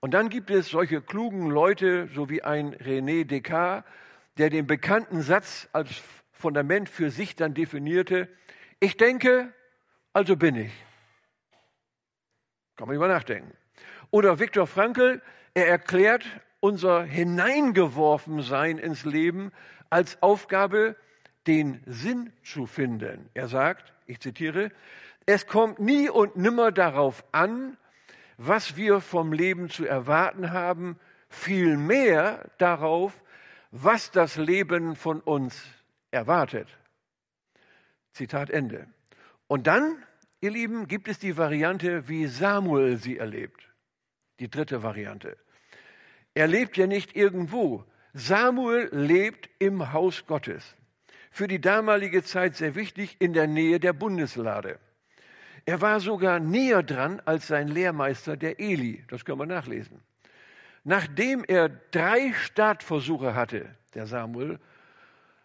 Und 0.00 0.12
dann 0.14 0.28
gibt 0.28 0.50
es 0.50 0.68
solche 0.68 1.00
klugen 1.00 1.50
Leute, 1.50 2.08
so 2.14 2.28
wie 2.28 2.42
ein 2.42 2.74
René 2.74 3.24
Descartes, 3.24 3.90
der 4.38 4.50
den 4.50 4.66
bekannten 4.66 5.22
Satz 5.22 5.68
als 5.72 6.02
Fundament 6.32 6.88
für 6.88 7.10
sich 7.10 7.36
dann 7.36 7.54
definierte, 7.54 8.28
ich 8.80 8.96
denke, 8.96 9.52
also 10.12 10.36
bin 10.36 10.56
ich. 10.56 10.72
Kann 12.76 12.88
man 12.88 12.96
über 12.96 13.08
nachdenken. 13.08 13.56
Oder 14.10 14.38
Viktor 14.38 14.66
Frankl, 14.66 15.22
er 15.54 15.68
erklärt 15.68 16.24
unser 16.60 17.04
Hineingeworfensein 17.04 18.78
ins 18.78 19.04
Leben 19.04 19.52
als 19.90 20.22
Aufgabe, 20.22 20.96
den 21.46 21.82
Sinn 21.86 22.32
zu 22.42 22.66
finden. 22.66 23.28
Er 23.34 23.48
sagt, 23.48 23.92
ich 24.06 24.20
zitiere, 24.20 24.70
es 25.26 25.46
kommt 25.46 25.78
nie 25.78 26.08
und 26.08 26.36
nimmer 26.36 26.72
darauf 26.72 27.24
an, 27.32 27.76
was 28.36 28.76
wir 28.76 29.00
vom 29.00 29.32
Leben 29.32 29.70
zu 29.70 29.86
erwarten 29.86 30.52
haben, 30.52 30.98
vielmehr 31.28 32.50
darauf, 32.58 33.22
was 33.70 34.10
das 34.10 34.36
Leben 34.36 34.96
von 34.96 35.20
uns 35.20 35.62
erwartet. 36.10 36.68
Zitat 38.12 38.50
Ende. 38.50 38.86
Und 39.46 39.66
dann, 39.66 40.02
ihr 40.40 40.50
Lieben, 40.50 40.88
gibt 40.88 41.08
es 41.08 41.18
die 41.18 41.36
Variante, 41.36 42.08
wie 42.08 42.26
Samuel 42.26 42.96
sie 42.96 43.18
erlebt. 43.18 43.68
Die 44.40 44.48
dritte 44.48 44.82
Variante. 44.82 45.36
Er 46.34 46.48
lebt 46.48 46.76
ja 46.76 46.86
nicht 46.86 47.16
irgendwo. 47.16 47.84
Samuel 48.12 48.88
lebt 48.92 49.48
im 49.58 49.92
Haus 49.92 50.26
Gottes. 50.26 50.76
Für 51.30 51.48
die 51.48 51.60
damalige 51.60 52.22
Zeit 52.22 52.56
sehr 52.56 52.74
wichtig 52.74 53.16
in 53.18 53.32
der 53.32 53.46
Nähe 53.46 53.80
der 53.80 53.92
Bundeslade. 53.92 54.78
Er 55.66 55.80
war 55.80 56.00
sogar 56.00 56.40
näher 56.40 56.82
dran 56.82 57.20
als 57.24 57.46
sein 57.46 57.68
Lehrmeister, 57.68 58.36
der 58.36 58.60
Eli. 58.60 59.04
Das 59.08 59.24
können 59.24 59.38
wir 59.38 59.46
nachlesen. 59.46 60.00
Nachdem 60.84 61.44
er 61.48 61.68
drei 61.68 62.32
Startversuche 62.34 63.34
hatte, 63.34 63.74
der 63.94 64.06
Samuel, 64.06 64.58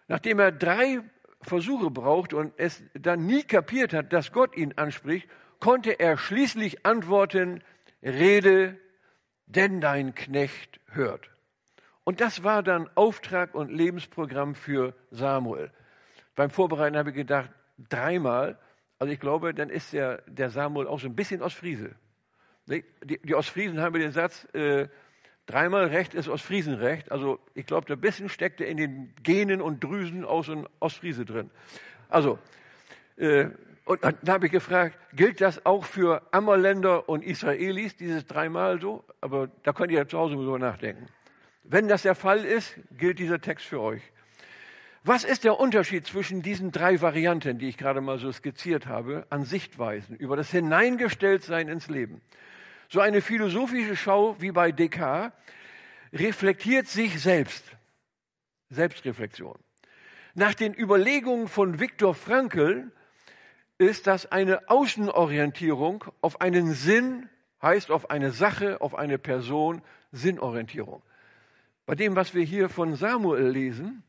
nachdem 0.08 0.40
er 0.40 0.52
drei 0.52 1.00
Versuche 1.42 1.90
braucht 1.90 2.34
und 2.34 2.54
es 2.58 2.84
dann 2.94 3.26
nie 3.26 3.44
kapiert 3.44 3.94
hat, 3.94 4.12
dass 4.12 4.34
Gott 4.34 4.58
ihn 4.58 4.74
anspricht, 4.76 5.30
konnte 5.60 6.00
er 6.00 6.18
schließlich 6.18 6.86
antworten, 6.86 7.64
rede, 8.04 8.78
denn 9.50 9.82
dein 9.82 10.16
Knecht 10.16 10.80
hört. 10.88 11.30
Und 12.04 12.22
das 12.22 12.44
war 12.44 12.64
dann 12.64 12.90
Auftrag 12.96 13.54
und 13.54 13.72
Lebensprogramm 13.72 14.56
für 14.56 14.96
Samuel. 15.12 15.72
Beim 16.36 16.50
Vorbereiten 16.50 16.98
habe 16.98 17.10
ich 17.10 17.16
gedacht, 17.16 17.52
dreimal, 17.90 18.58
also 18.98 19.14
ich 19.14 19.20
glaube, 19.20 19.54
dann 19.54 19.70
ist 19.70 19.94
der, 19.94 20.24
der 20.28 20.50
Samuel 20.50 20.88
auch 20.88 21.00
so 21.00 21.08
ein 21.08 21.16
bisschen 21.16 21.42
Ostfriese. 21.42 21.96
Die, 22.68 22.84
die 23.04 23.36
Ostfriesen 23.36 23.80
haben 23.80 24.00
den 24.00 24.12
Satz, 24.12 24.46
äh, 24.54 24.88
dreimal 25.46 25.86
Recht 25.88 26.14
ist 26.14 26.30
Ostfriesenrecht. 26.30 27.12
Also 27.12 27.40
ich 27.56 27.66
glaube, 27.66 27.92
ein 27.92 28.00
bisschen 28.00 28.30
steckt 28.30 28.62
er 28.62 28.68
in 28.68 28.78
den 28.78 29.14
Genen 29.24 29.62
und 29.62 29.84
Drüsen 29.84 30.24
aus 30.24 30.50
und 30.50 30.68
Ostfriese 30.80 31.26
drin. 31.26 31.50
Also, 32.10 32.40
äh, 33.18 33.50
und 33.86 34.04
dann 34.04 34.18
habe 34.28 34.46
ich 34.46 34.52
gefragt, 34.52 34.98
gilt 35.14 35.42
das 35.42 35.66
auch 35.66 35.84
für 35.84 36.22
Ammerländer 36.32 37.10
und 37.10 37.24
Israelis, 37.24 37.96
dieses 37.96 38.26
dreimal 38.26 38.80
so? 38.80 39.04
Aber 39.22 39.50
da 39.64 39.74
könnt 39.74 39.92
ihr 39.92 40.00
ja 40.00 40.08
zu 40.08 40.18
Hause 40.18 40.36
drüber 40.36 40.60
nachdenken. 40.60 41.08
Wenn 41.64 41.88
das 41.88 42.04
der 42.04 42.16
Fall 42.16 42.46
ist, 42.46 42.80
gilt 42.98 43.20
dieser 43.20 43.42
Text 43.42 43.66
für 43.66 43.82
euch. 43.82 44.02
Was 45.04 45.24
ist 45.24 45.44
der 45.44 45.60
Unterschied 45.60 46.06
zwischen 46.06 46.42
diesen 46.42 46.72
drei 46.72 47.02
Varianten, 47.02 47.58
die 47.58 47.70
ich 47.70 47.78
gerade 47.78 48.02
mal 48.02 48.20
so 48.20 48.32
skizziert 48.32 48.86
habe, 48.86 49.26
an 49.30 49.46
Sichtweisen 49.46 50.16
über 50.16 50.36
das 50.36 50.52
Hineingestelltsein 50.52 51.68
ins 51.68 51.88
Leben? 51.88 52.22
So 52.90 53.00
eine 53.00 53.22
philosophische 53.22 53.96
Schau 53.96 54.36
wie 54.40 54.52
bei 54.52 54.72
Descartes 54.72 55.32
reflektiert 56.12 56.88
sich 56.88 57.22
selbst. 57.22 57.64
Selbstreflexion. 58.70 59.58
Nach 60.36 60.54
den 60.54 60.74
Überlegungen 60.74 61.48
von 61.48 61.80
Viktor 61.80 62.14
Frankl 62.14 62.92
ist 63.80 64.08
das 64.08 64.32
eine 64.32 64.70
Außenorientierung 64.70 66.04
auf 66.22 66.42
einen 66.42 66.74
Sinn, 66.74 67.30
heißt 67.62 67.90
auf 67.90 68.10
eine 68.12 68.32
Sache, 68.32 68.82
auf 68.82 68.94
eine 68.94 69.18
Person, 69.18 69.82
Sinnorientierung. 70.12 71.02
Bei 71.86 71.96
dem, 71.96 72.16
was 72.16 72.36
wir 72.36 72.44
hier 72.44 72.70
von 72.70 72.96
Samuel 72.96 73.48
lesen, 73.48 74.04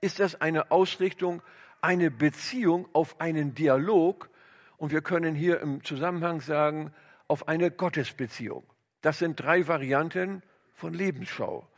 ist 0.00 0.20
das 0.20 0.40
eine 0.40 0.70
Ausrichtung, 0.70 1.42
eine 1.80 2.10
Beziehung 2.10 2.88
auf 2.92 3.20
einen 3.20 3.54
Dialog 3.54 4.30
und 4.76 4.92
wir 4.92 5.02
können 5.02 5.34
hier 5.34 5.60
im 5.60 5.82
Zusammenhang 5.82 6.40
sagen, 6.40 6.94
auf 7.26 7.48
eine 7.48 7.70
Gottesbeziehung. 7.70 8.64
Das 9.02 9.18
sind 9.18 9.40
drei 9.40 9.66
Varianten 9.66 10.42
von 10.72 10.94
Lebensschau. 10.94 11.68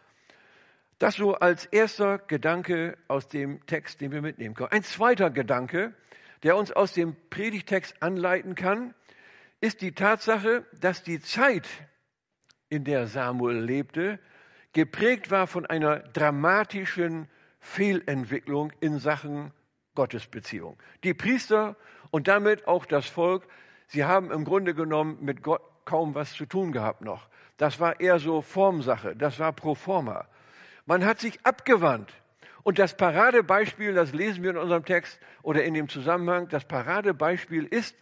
Das 0.98 1.14
so 1.14 1.34
als 1.34 1.66
erster 1.66 2.18
Gedanke 2.18 2.96
aus 3.08 3.28
dem 3.28 3.64
Text, 3.66 4.00
den 4.00 4.12
wir 4.12 4.22
mitnehmen 4.22 4.54
können. 4.54 4.72
Ein 4.72 4.84
zweiter 4.84 5.30
Gedanke, 5.30 5.94
der 6.42 6.56
uns 6.56 6.72
aus 6.72 6.92
dem 6.92 7.16
Predigtext 7.30 8.02
anleiten 8.02 8.54
kann, 8.54 8.94
ist 9.60 9.80
die 9.80 9.92
Tatsache, 9.92 10.64
dass 10.80 11.02
die 11.02 11.20
Zeit, 11.20 11.66
in 12.68 12.84
der 12.84 13.06
Samuel 13.06 13.58
lebte, 13.58 14.18
geprägt 14.72 15.30
war 15.30 15.46
von 15.46 15.66
einer 15.66 16.00
dramatischen 16.00 17.28
Fehlentwicklung 17.60 18.72
in 18.80 18.98
Sachen 18.98 19.52
Gottesbeziehung. 19.94 20.76
Die 21.02 21.14
Priester 21.14 21.76
und 22.10 22.28
damit 22.28 22.68
auch 22.68 22.84
das 22.84 23.06
Volk, 23.06 23.48
sie 23.88 24.04
haben 24.04 24.30
im 24.30 24.44
Grunde 24.44 24.74
genommen 24.74 25.18
mit 25.20 25.42
Gott 25.42 25.62
kaum 25.84 26.14
was 26.14 26.32
zu 26.34 26.46
tun 26.46 26.72
gehabt 26.72 27.00
noch. 27.00 27.28
Das 27.56 27.80
war 27.80 28.00
eher 28.00 28.18
so 28.18 28.42
Formsache, 28.42 29.16
das 29.16 29.38
war 29.38 29.52
pro 29.52 29.74
forma. 29.74 30.28
Man 30.84 31.04
hat 31.04 31.20
sich 31.20 31.44
abgewandt. 31.44 32.12
Und 32.66 32.80
das 32.80 32.96
Paradebeispiel, 32.96 33.94
das 33.94 34.12
lesen 34.12 34.42
wir 34.42 34.50
in 34.50 34.56
unserem 34.56 34.84
Text 34.84 35.20
oder 35.42 35.62
in 35.62 35.72
dem 35.72 35.88
Zusammenhang, 35.88 36.48
das 36.48 36.64
Paradebeispiel 36.64 37.62
ist, 37.64 37.94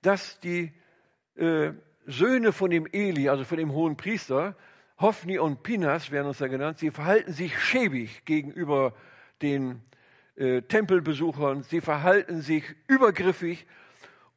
dass 0.00 0.38
die 0.38 0.72
äh, 1.34 1.72
Söhne 2.06 2.52
von 2.52 2.70
dem 2.70 2.86
Eli, 2.92 3.28
also 3.28 3.42
von 3.42 3.58
dem 3.58 3.72
hohen 3.72 3.96
Priester, 3.96 4.54
Hophni 5.00 5.40
und 5.40 5.64
Pinas 5.64 6.12
werden 6.12 6.28
uns 6.28 6.38
da 6.38 6.46
genannt, 6.46 6.78
sie 6.78 6.92
verhalten 6.92 7.32
sich 7.32 7.58
schäbig 7.58 8.24
gegenüber 8.26 8.94
den 9.42 9.82
äh, 10.36 10.62
Tempelbesuchern, 10.62 11.64
sie 11.64 11.80
verhalten 11.80 12.42
sich 12.42 12.62
übergriffig 12.86 13.66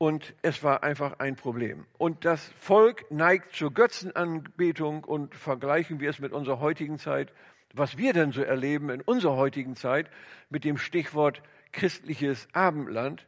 und 0.03 0.33
es 0.41 0.63
war 0.63 0.83
einfach 0.83 1.19
ein 1.19 1.37
Problem. 1.37 1.85
Und 1.97 2.25
das 2.25 2.43
Volk 2.59 3.09
neigt 3.09 3.55
zur 3.55 3.73
Götzenanbetung 3.73 5.05
und 5.05 5.33
vergleichen 5.33 6.01
wir 6.01 6.09
es 6.09 6.19
mit 6.19 6.33
unserer 6.33 6.59
heutigen 6.59 6.99
Zeit, 6.99 7.31
was 7.73 7.97
wir 7.97 8.11
denn 8.11 8.33
so 8.33 8.41
erleben 8.41 8.89
in 8.89 8.99
unserer 8.99 9.37
heutigen 9.37 9.77
Zeit 9.77 10.09
mit 10.49 10.65
dem 10.65 10.77
Stichwort 10.77 11.41
christliches 11.71 12.49
Abendland, 12.51 13.25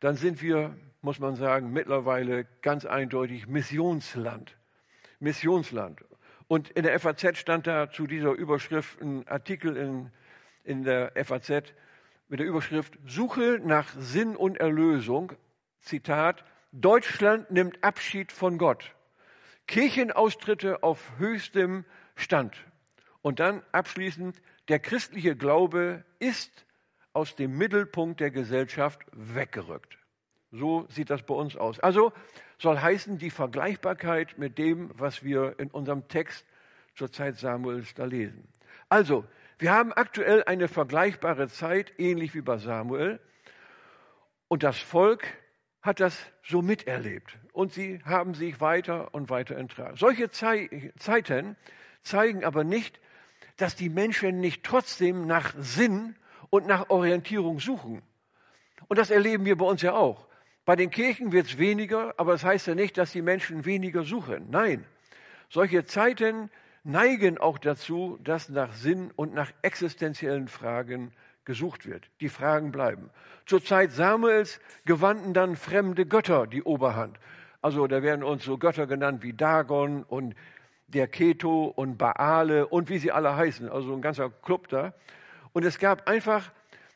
dann 0.00 0.16
sind 0.16 0.42
wir 0.42 0.76
muss 1.00 1.20
man 1.20 1.36
sagen, 1.36 1.72
mittlerweile 1.72 2.46
ganz 2.60 2.84
eindeutig 2.84 3.46
Missionsland. 3.46 4.58
Missionsland. 5.20 6.04
Und 6.48 6.68
in 6.70 6.82
der 6.82 7.00
FAZ 7.00 7.38
stand 7.38 7.66
da 7.66 7.90
zu 7.90 8.06
dieser 8.06 8.32
Überschrift 8.32 9.00
ein 9.00 9.26
Artikel 9.26 9.74
in, 9.76 10.10
in 10.64 10.82
der 10.82 11.12
FAZ 11.24 11.72
mit 12.28 12.40
der 12.40 12.46
Überschrift 12.46 12.98
Suche 13.06 13.58
nach 13.64 13.88
Sinn 13.98 14.36
und 14.36 14.58
Erlösung. 14.58 15.32
Zitat, 15.84 16.44
Deutschland 16.72 17.50
nimmt 17.50 17.84
Abschied 17.84 18.32
von 18.32 18.58
Gott. 18.58 18.94
Kirchenaustritte 19.66 20.82
auf 20.82 21.12
höchstem 21.18 21.84
Stand. 22.16 22.56
Und 23.22 23.38
dann 23.40 23.62
abschließend, 23.72 24.40
der 24.68 24.78
christliche 24.78 25.36
Glaube 25.36 26.04
ist 26.18 26.66
aus 27.12 27.36
dem 27.36 27.56
Mittelpunkt 27.56 28.20
der 28.20 28.30
Gesellschaft 28.30 29.00
weggerückt. 29.12 29.98
So 30.50 30.86
sieht 30.88 31.10
das 31.10 31.22
bei 31.22 31.34
uns 31.34 31.56
aus. 31.56 31.80
Also 31.80 32.12
soll 32.58 32.78
heißen, 32.78 33.18
die 33.18 33.30
Vergleichbarkeit 33.30 34.38
mit 34.38 34.58
dem, 34.58 34.90
was 34.94 35.22
wir 35.22 35.58
in 35.58 35.70
unserem 35.70 36.08
Text 36.08 36.44
zur 36.94 37.10
Zeit 37.10 37.38
Samuels 37.38 37.94
da 37.94 38.04
lesen. 38.04 38.48
Also, 38.88 39.24
wir 39.58 39.72
haben 39.72 39.92
aktuell 39.92 40.44
eine 40.44 40.68
vergleichbare 40.68 41.48
Zeit, 41.48 41.92
ähnlich 41.98 42.34
wie 42.34 42.40
bei 42.40 42.58
Samuel. 42.58 43.20
Und 44.48 44.62
das 44.62 44.78
Volk 44.78 45.24
hat 45.84 46.00
das 46.00 46.16
so 46.42 46.62
miterlebt. 46.62 47.38
Und 47.52 47.72
sie 47.72 48.00
haben 48.04 48.34
sich 48.34 48.60
weiter 48.60 49.14
und 49.14 49.28
weiter 49.28 49.56
enttragen. 49.56 49.96
Solche 49.96 50.30
Zei 50.30 50.92
Zeiten 50.98 51.56
zeigen 52.02 52.42
aber 52.42 52.64
nicht, 52.64 52.98
dass 53.58 53.76
die 53.76 53.90
Menschen 53.90 54.40
nicht 54.40 54.64
trotzdem 54.64 55.26
nach 55.26 55.54
Sinn 55.58 56.16
und 56.48 56.66
nach 56.66 56.88
Orientierung 56.88 57.60
suchen. 57.60 58.02
Und 58.88 58.98
das 58.98 59.10
erleben 59.10 59.44
wir 59.44 59.56
bei 59.56 59.66
uns 59.66 59.82
ja 59.82 59.92
auch. 59.92 60.26
Bei 60.64 60.74
den 60.74 60.90
Kirchen 60.90 61.32
wird 61.32 61.46
es 61.46 61.58
weniger, 61.58 62.14
aber 62.16 62.32
das 62.32 62.44
heißt 62.44 62.66
ja 62.66 62.74
nicht, 62.74 62.96
dass 62.96 63.12
die 63.12 63.22
Menschen 63.22 63.66
weniger 63.66 64.04
suchen. 64.04 64.46
Nein, 64.50 64.86
solche 65.50 65.84
Zeiten 65.84 66.50
neigen 66.82 67.36
auch 67.36 67.58
dazu, 67.58 68.18
dass 68.24 68.48
nach 68.48 68.72
Sinn 68.72 69.10
und 69.14 69.34
nach 69.34 69.52
existenziellen 69.60 70.48
Fragen 70.48 71.12
gesucht 71.44 71.86
wird. 71.86 72.08
Die 72.20 72.28
Fragen 72.28 72.72
bleiben. 72.72 73.10
Zur 73.46 73.62
Zeit 73.62 73.92
Samuels 73.92 74.60
gewannten 74.84 75.34
dann 75.34 75.56
fremde 75.56 76.06
Götter 76.06 76.46
die 76.46 76.62
Oberhand. 76.62 77.18
Also 77.60 77.86
da 77.86 78.02
werden 78.02 78.22
uns 78.22 78.44
so 78.44 78.58
Götter 78.58 78.86
genannt 78.86 79.22
wie 79.22 79.32
Dagon 79.32 80.02
und 80.02 80.34
der 80.88 81.08
Keto 81.08 81.66
und 81.66 81.96
Baale 81.96 82.66
und 82.66 82.88
wie 82.88 82.98
sie 82.98 83.12
alle 83.12 83.36
heißen. 83.36 83.68
Also 83.68 83.94
ein 83.94 84.02
ganzer 84.02 84.30
Club 84.30 84.68
da. 84.68 84.94
Und 85.52 85.64
es 85.64 85.78
gab 85.78 86.08
einfach 86.08 86.50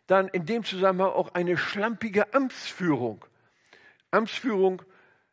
dann 0.06 0.28
in 0.28 0.46
dem 0.46 0.64
Zusammenhang 0.64 1.10
auch 1.10 1.34
eine 1.34 1.56
schlampige 1.56 2.32
Amtsführung. 2.34 3.24
Amtsführung, 4.10 4.82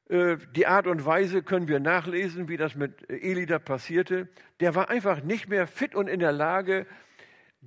äh, 0.10 0.38
die 0.56 0.68
Art 0.68 0.88
und 0.88 1.06
Weise 1.06 1.44
können 1.44 1.68
wir 1.68 1.80
nachlesen, 1.80 2.48
wie 2.48 2.58
das 2.58 2.76
mit 2.76 3.10
Eli 3.10 3.46
da 3.46 3.60
passierte. 3.60 4.28
Der 4.60 4.76
war 4.76 4.90
einfach 4.90 5.24
nicht 5.24 5.48
mehr 5.48 5.68
fit 5.68 5.96
und 5.96 6.08
in 6.08 6.20
der 6.20 6.32
Lage, 6.34 6.86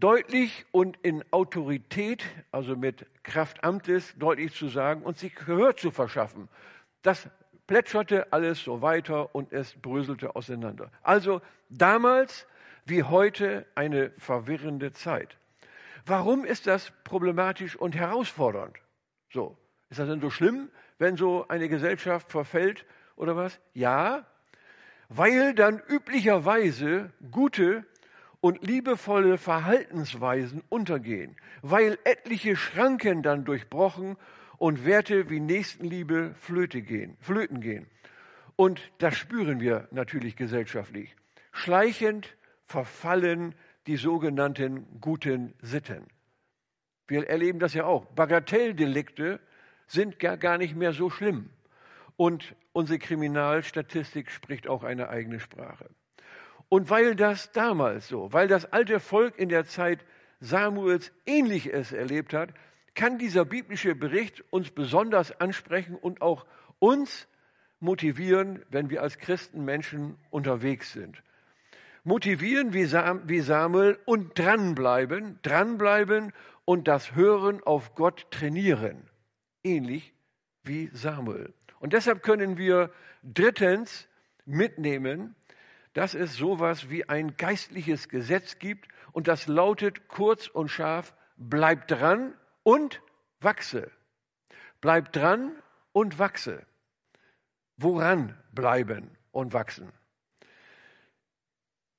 deutlich 0.00 0.66
und 0.70 0.96
in 1.02 1.24
Autorität, 1.32 2.24
also 2.52 2.76
mit 2.76 3.06
Kraft 3.22 3.64
Amtes, 3.64 4.14
deutlich 4.16 4.54
zu 4.54 4.68
sagen 4.68 5.02
und 5.02 5.18
sich 5.18 5.34
Gehör 5.34 5.76
zu 5.76 5.90
verschaffen. 5.90 6.48
Das 7.02 7.28
plätscherte 7.66 8.32
alles 8.32 8.62
so 8.62 8.82
weiter 8.82 9.34
und 9.34 9.52
es 9.52 9.74
bröselte 9.74 10.34
auseinander. 10.36 10.90
Also 11.02 11.40
damals 11.68 12.46
wie 12.86 13.02
heute 13.02 13.66
eine 13.74 14.10
verwirrende 14.18 14.92
Zeit. 14.92 15.36
Warum 16.06 16.44
ist 16.44 16.66
das 16.66 16.92
problematisch 17.04 17.76
und 17.76 17.94
herausfordernd? 17.94 18.78
So, 19.30 19.58
ist 19.90 20.00
das 20.00 20.08
denn 20.08 20.20
so 20.20 20.30
schlimm, 20.30 20.70
wenn 20.98 21.16
so 21.16 21.46
eine 21.48 21.68
Gesellschaft 21.68 22.30
verfällt 22.30 22.86
oder 23.16 23.36
was? 23.36 23.60
Ja, 23.74 24.24
weil 25.10 25.54
dann 25.54 25.82
üblicherweise 25.86 27.12
gute 27.30 27.84
und 28.40 28.64
liebevolle 28.66 29.38
Verhaltensweisen 29.38 30.62
untergehen, 30.68 31.36
weil 31.62 31.98
etliche 32.04 32.56
Schranken 32.56 33.22
dann 33.22 33.44
durchbrochen 33.44 34.16
und 34.58 34.84
Werte 34.84 35.30
wie 35.30 35.40
Nächstenliebe 35.40 36.34
flöte 36.38 36.82
gehen, 36.82 37.16
flöten 37.20 37.60
gehen. 37.60 37.86
Und 38.56 38.80
das 38.98 39.16
spüren 39.16 39.60
wir 39.60 39.88
natürlich 39.90 40.36
gesellschaftlich. 40.36 41.14
Schleichend 41.52 42.36
verfallen 42.64 43.54
die 43.86 43.96
sogenannten 43.96 45.00
guten 45.00 45.54
Sitten. 45.62 46.06
Wir 47.06 47.28
erleben 47.28 47.58
das 47.58 47.74
ja 47.74 47.84
auch. 47.84 48.04
Bagatelldelikte 48.04 49.40
sind 49.86 50.18
gar, 50.18 50.36
gar 50.36 50.58
nicht 50.58 50.76
mehr 50.76 50.92
so 50.92 51.08
schlimm. 51.08 51.50
Und 52.16 52.54
unsere 52.72 52.98
Kriminalstatistik 52.98 54.30
spricht 54.30 54.68
auch 54.68 54.84
eine 54.84 55.08
eigene 55.08 55.40
Sprache. 55.40 55.88
Und 56.68 56.90
weil 56.90 57.14
das 57.14 57.52
damals 57.52 58.08
so, 58.08 58.32
weil 58.32 58.48
das 58.48 58.72
alte 58.72 59.00
Volk 59.00 59.38
in 59.38 59.48
der 59.48 59.64
Zeit 59.64 60.04
Samuels 60.40 61.12
Ähnliches 61.26 61.92
erlebt 61.92 62.32
hat, 62.32 62.50
kann 62.94 63.18
dieser 63.18 63.44
biblische 63.44 63.94
Bericht 63.94 64.44
uns 64.50 64.70
besonders 64.70 65.32
ansprechen 65.40 65.96
und 65.96 66.20
auch 66.20 66.46
uns 66.78 67.28
motivieren, 67.80 68.64
wenn 68.70 68.90
wir 68.90 69.02
als 69.02 69.18
Christenmenschen 69.18 70.16
unterwegs 70.30 70.92
sind. 70.92 71.22
Motivieren 72.04 72.72
wie 72.72 73.40
Samuel 73.40 73.98
und 74.04 74.38
dranbleiben, 74.38 75.38
dranbleiben 75.42 76.32
und 76.64 76.88
das 76.88 77.14
Hören 77.14 77.62
auf 77.62 77.94
Gott 77.94 78.30
trainieren 78.30 79.08
ähnlich 79.68 80.14
wie 80.64 80.90
Samuel. 80.92 81.52
Und 81.80 81.92
deshalb 81.92 82.22
können 82.22 82.58
wir 82.58 82.90
drittens 83.22 84.08
mitnehmen, 84.44 85.34
dass 85.94 86.14
es 86.14 86.34
sowas 86.34 86.90
wie 86.90 87.08
ein 87.08 87.36
geistliches 87.36 88.08
Gesetz 88.08 88.58
gibt 88.58 88.88
und 89.12 89.28
das 89.28 89.46
lautet 89.46 90.08
kurz 90.08 90.46
und 90.46 90.68
scharf, 90.68 91.14
bleib 91.36 91.88
dran 91.88 92.34
und 92.62 93.00
wachse. 93.40 93.90
Bleib 94.80 95.12
dran 95.12 95.52
und 95.92 96.18
wachse. 96.18 96.64
Woran 97.76 98.36
bleiben 98.52 99.16
und 99.32 99.52
wachsen? 99.52 99.92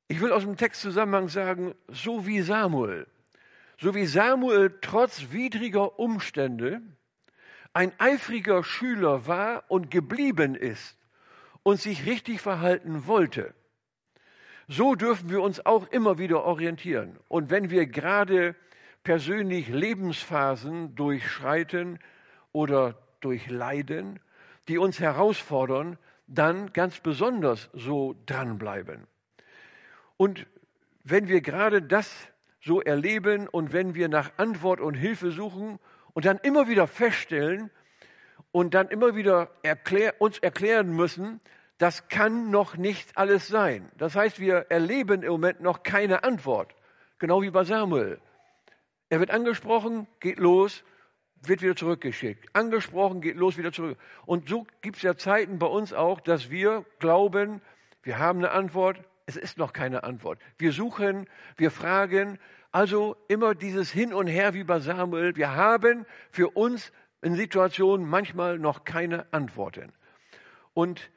Ich 0.08 0.21
will 0.21 0.32
aus 0.32 0.43
dem 0.43 0.58
Textzusammenhang 0.58 1.30
sagen, 1.30 1.75
so 1.88 2.25
wie 2.25 2.41
Samuel, 2.41 3.08
so 3.78 3.95
wie 3.95 4.06
Samuel 4.06 4.78
trotz 4.82 5.32
widriger 5.32 5.99
Umstände 5.99 6.82
ein 7.73 7.93
eifriger 7.99 8.63
Schüler 8.63 9.28
war 9.28 9.63
und 9.67 9.91
geblieben 9.91 10.56
ist 10.56 10.97
und 11.63 11.80
sich 11.80 12.06
richtig 12.06 12.41
verhalten 12.41 13.06
wollte, 13.06 13.54
so 14.70 14.94
dürfen 14.94 15.32
wir 15.32 15.42
uns 15.42 15.66
auch 15.66 15.88
immer 15.88 16.20
wieder 16.20 16.44
orientieren. 16.44 17.18
Und 17.28 17.50
wenn 17.50 17.72
wir 17.72 17.88
gerade 17.88 18.56
persönlich 19.04 19.68
Lebensphasen 19.68 20.96
durchschreiten 20.96 21.98
oder 22.52 22.96
durchleiden, 23.20 24.20
die 24.68 24.78
uns 24.78 25.00
herausfordern, 25.00 25.98
dann 26.28 26.72
ganz 26.72 27.00
besonders 27.00 27.72
so 27.74 28.16
dranbleiben. 28.28 29.08
Und 30.18 30.46
wenn 31.04 31.28
wir 31.28 31.42
gerade 31.42 31.82
das 31.82 32.14
so 32.62 32.80
erleben 32.80 33.48
und 33.48 33.74
wenn 33.74 33.96
wir 33.96 34.08
nach 34.08 34.34
Antwort 34.38 34.82
und 34.82 34.94
Hilfe 34.94 35.32
suchen 35.32 35.80
und 36.14 36.26
dann 36.26 36.38
immer 36.44 36.68
wieder 36.68 36.86
feststellen 36.86 37.72
und 38.52 38.76
dann 38.76 38.90
immer 38.90 39.16
wieder 39.16 39.50
erklär, 39.64 40.14
uns 40.20 40.38
erklären 40.38 40.96
müssen, 40.96 41.42
das 41.80 42.10
kann 42.10 42.52
noch 42.52 42.76
nicht 42.76 43.18
alles 43.18 43.48
sein. 43.48 43.89
Das 43.98 44.13
heißt, 44.13 44.39
wir 44.39 44.68
erleben 44.70 45.24
im 45.24 45.32
Moment 45.32 45.62
noch 45.62 45.82
keine 45.82 46.24
Antwort. 46.24 46.76
Genau 47.20 47.42
wie 47.42 47.50
bei 47.50 47.63
Samuel. 47.63 48.20
Er 49.08 49.22
wird 49.22 49.32
angesprochen, 49.32 50.06
geht 50.20 50.39
los, 50.39 50.84
wird 51.42 51.62
wieder 51.62 51.78
zurückgeschickt. 51.78 52.54
Angesprochen, 52.54 53.22
geht 53.22 53.38
los, 53.38 53.58
wieder 53.58 53.72
zurück. 53.72 53.98
Und 54.26 54.50
so 54.50 54.68
gibt 54.82 54.98
es 54.98 55.04
ja 55.04 55.15
Zeiten 55.15 55.58
bei 55.58 55.68
uns 55.68 55.94
auch, 55.94 56.20
dass 56.20 56.50
wir 56.50 56.86
glauben, 57.00 57.62
wir 58.04 58.20
haben 58.20 58.39
eine 58.39 58.52
Antwort, 58.52 59.00
es 59.26 59.38
ist 59.38 59.58
noch 59.58 59.72
keine 59.72 60.04
Antwort. 60.04 60.39
Wir 60.58 60.74
suchen, 60.74 61.28
wir 61.56 61.72
fragen, 61.72 62.39
also 62.74 63.15
immer 63.30 63.56
dieses 63.56 63.89
Hin 63.89 64.13
und 64.13 64.28
Her 64.28 64.54
wie 64.54 64.65
bei 64.65 64.80
Samuel. 64.82 65.38
Wir 65.38 65.56
haben 65.56 66.06
für 66.30 66.50
uns 66.50 66.92
in 67.22 67.36
Situationen 67.36 68.06
manchmal 68.06 68.60
noch 68.60 68.84
keine 68.84 69.32
Antworten. 69.32 69.94
Und 70.74 71.10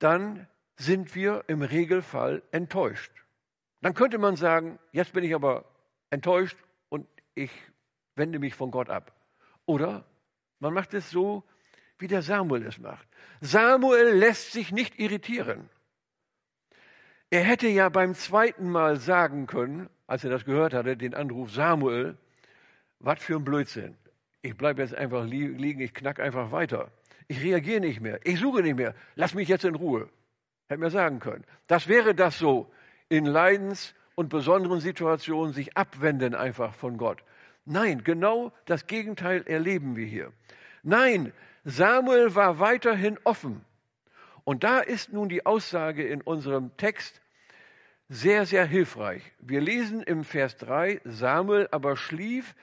dann 0.00 0.48
sind 0.76 1.14
wir 1.14 1.44
im 1.46 1.62
Regelfall 1.62 2.42
enttäuscht. 2.50 3.12
Dann 3.82 3.94
könnte 3.94 4.18
man 4.18 4.36
sagen, 4.36 4.78
jetzt 4.92 5.12
bin 5.12 5.24
ich 5.24 5.34
aber 5.34 5.64
enttäuscht 6.10 6.56
und 6.88 7.06
ich 7.34 7.50
wende 8.16 8.38
mich 8.38 8.54
von 8.54 8.70
Gott 8.70 8.90
ab. 8.90 9.12
Oder 9.66 10.04
man 10.58 10.74
macht 10.74 10.94
es 10.94 11.10
so, 11.10 11.44
wie 11.98 12.08
der 12.08 12.22
Samuel 12.22 12.66
es 12.66 12.78
macht. 12.78 13.06
Samuel 13.40 14.14
lässt 14.14 14.52
sich 14.52 14.72
nicht 14.72 14.98
irritieren. 14.98 15.68
Er 17.30 17.42
hätte 17.42 17.68
ja 17.68 17.88
beim 17.88 18.14
zweiten 18.14 18.68
Mal 18.68 18.96
sagen 18.96 19.46
können, 19.46 19.88
als 20.06 20.24
er 20.24 20.30
das 20.30 20.44
gehört 20.44 20.74
hatte, 20.74 20.96
den 20.96 21.14
Anruf 21.14 21.52
Samuel, 21.52 22.16
was 22.98 23.20
für 23.20 23.36
ein 23.36 23.44
Blödsinn. 23.44 23.96
Ich 24.42 24.56
bleibe 24.56 24.82
jetzt 24.82 24.94
einfach 24.94 25.24
liegen, 25.24 25.80
ich 25.80 25.94
knack 25.94 26.18
einfach 26.18 26.50
weiter. 26.50 26.90
Ich 27.30 27.44
reagiere 27.44 27.80
nicht 27.80 28.00
mehr, 28.00 28.18
ich 28.24 28.40
suche 28.40 28.60
nicht 28.60 28.74
mehr, 28.74 28.92
lass 29.14 29.34
mich 29.34 29.46
jetzt 29.46 29.64
in 29.64 29.76
Ruhe. 29.76 30.08
Hätte 30.66 30.80
mir 30.80 30.90
sagen 30.90 31.20
können. 31.20 31.44
Das 31.68 31.86
wäre 31.86 32.12
das 32.12 32.40
so 32.40 32.72
in 33.08 33.24
Leidens- 33.24 33.94
und 34.16 34.30
besonderen 34.30 34.80
Situationen 34.80 35.52
sich 35.52 35.76
abwenden 35.76 36.34
einfach 36.34 36.74
von 36.74 36.96
Gott. 36.96 37.22
Nein, 37.64 38.02
genau 38.02 38.52
das 38.64 38.88
Gegenteil 38.88 39.44
erleben 39.46 39.94
wir 39.94 40.06
hier. 40.06 40.32
Nein, 40.82 41.32
Samuel 41.62 42.34
war 42.34 42.58
weiterhin 42.58 43.16
offen. 43.22 43.64
Und 44.42 44.64
da 44.64 44.80
ist 44.80 45.12
nun 45.12 45.28
die 45.28 45.46
Aussage 45.46 46.02
in 46.02 46.22
unserem 46.22 46.76
Text 46.78 47.20
sehr, 48.08 48.44
sehr 48.44 48.66
hilfreich. 48.66 49.22
Wir 49.38 49.60
lesen 49.60 50.02
im 50.02 50.24
Vers 50.24 50.56
3, 50.56 51.00
Samuel 51.04 51.68
aber 51.70 51.96
schlief 51.96 52.56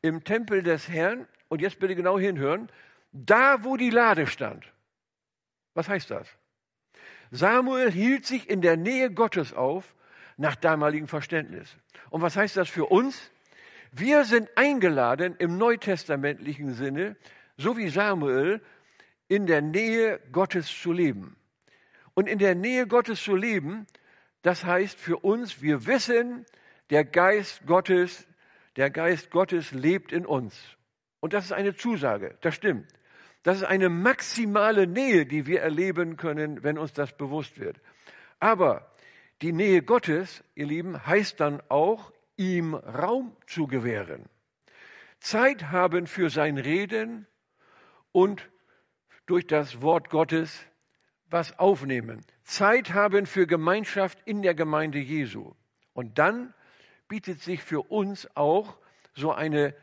im 0.00 0.22
Tempel 0.22 0.62
des 0.62 0.88
Herrn, 0.88 1.26
und 1.48 1.60
jetzt 1.60 1.80
bitte 1.80 1.96
genau 1.96 2.20
hinhören, 2.20 2.68
da 3.12 3.62
wo 3.62 3.76
die 3.76 3.90
Lade 3.90 4.26
stand. 4.26 4.64
Was 5.74 5.88
heißt 5.88 6.10
das? 6.10 6.28
Samuel 7.30 7.90
hielt 7.90 8.26
sich 8.26 8.48
in 8.50 8.60
der 8.60 8.76
Nähe 8.76 9.10
Gottes 9.10 9.54
auf, 9.54 9.94
nach 10.36 10.56
damaligem 10.56 11.08
Verständnis. 11.08 11.76
Und 12.10 12.22
was 12.22 12.36
heißt 12.36 12.56
das 12.56 12.68
für 12.68 12.86
uns? 12.86 13.30
Wir 13.92 14.24
sind 14.24 14.50
eingeladen 14.56 15.36
im 15.38 15.58
neutestamentlichen 15.58 16.74
Sinne, 16.74 17.16
so 17.56 17.76
wie 17.76 17.88
Samuel, 17.88 18.60
in 19.28 19.46
der 19.46 19.62
Nähe 19.62 20.20
Gottes 20.32 20.66
zu 20.66 20.92
leben. 20.92 21.36
Und 22.14 22.28
in 22.28 22.38
der 22.38 22.54
Nähe 22.54 22.86
Gottes 22.86 23.22
zu 23.22 23.36
leben, 23.36 23.86
das 24.42 24.64
heißt 24.64 24.98
für 24.98 25.18
uns, 25.18 25.62
wir 25.62 25.86
wissen, 25.86 26.44
der 26.90 27.04
Geist 27.04 27.66
Gottes, 27.66 28.26
der 28.76 28.90
Geist 28.90 29.30
Gottes 29.30 29.72
lebt 29.72 30.12
in 30.12 30.26
uns. 30.26 30.58
Und 31.20 31.32
das 31.32 31.46
ist 31.46 31.52
eine 31.52 31.74
Zusage, 31.76 32.36
das 32.40 32.54
stimmt. 32.54 32.86
Das 33.42 33.58
ist 33.58 33.64
eine 33.64 33.88
maximale 33.88 34.86
Nähe, 34.86 35.26
die 35.26 35.46
wir 35.46 35.60
erleben 35.60 36.16
können, 36.16 36.62
wenn 36.62 36.78
uns 36.78 36.92
das 36.92 37.12
bewusst 37.16 37.58
wird. 37.58 37.80
Aber 38.38 38.92
die 39.42 39.52
Nähe 39.52 39.82
Gottes, 39.82 40.44
ihr 40.54 40.66
Lieben, 40.66 41.06
heißt 41.06 41.40
dann 41.40 41.60
auch, 41.68 42.12
ihm 42.36 42.74
Raum 42.74 43.36
zu 43.46 43.66
gewähren. 43.66 44.26
Zeit 45.18 45.70
haben 45.70 46.06
für 46.06 46.30
sein 46.30 46.58
Reden 46.58 47.26
und 48.12 48.48
durch 49.26 49.46
das 49.46 49.82
Wort 49.82 50.10
Gottes 50.10 50.66
was 51.26 51.58
aufnehmen. 51.58 52.24
Zeit 52.44 52.92
haben 52.92 53.26
für 53.26 53.46
Gemeinschaft 53.46 54.18
in 54.24 54.42
der 54.42 54.54
Gemeinde 54.54 54.98
Jesu. 54.98 55.54
Und 55.94 56.18
dann 56.18 56.52
bietet 57.08 57.40
sich 57.40 57.62
für 57.62 57.80
uns 57.90 58.28
auch 58.36 58.76
so 59.14 59.32
eine 59.32 59.74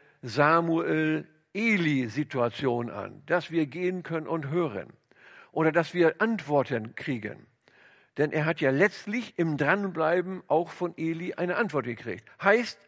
Samuel-Eli-Situation 1.54 2.90
an, 2.90 3.24
dass 3.26 3.52
wir 3.52 3.66
gehen 3.66 4.04
können 4.04 4.28
und 4.28 4.50
hören 4.50 4.94
oder 5.52 5.72
dass 5.72 5.94
wir 5.94 6.22
Antworten 6.22 6.96
kriegen. 6.96 7.48
Denn 8.18 8.32
er 8.32 8.46
hat 8.46 8.62
ja 8.62 8.72
letztlich 8.72 9.38
im 9.38 9.58
Dranbleiben 9.58 10.44
auch 10.48 10.70
von 10.70 10.94
Eli 10.98 11.34
eine 11.36 11.56
Antwort 11.56 11.86
gekriegt. 11.86 12.30
Heißt, 12.42 12.80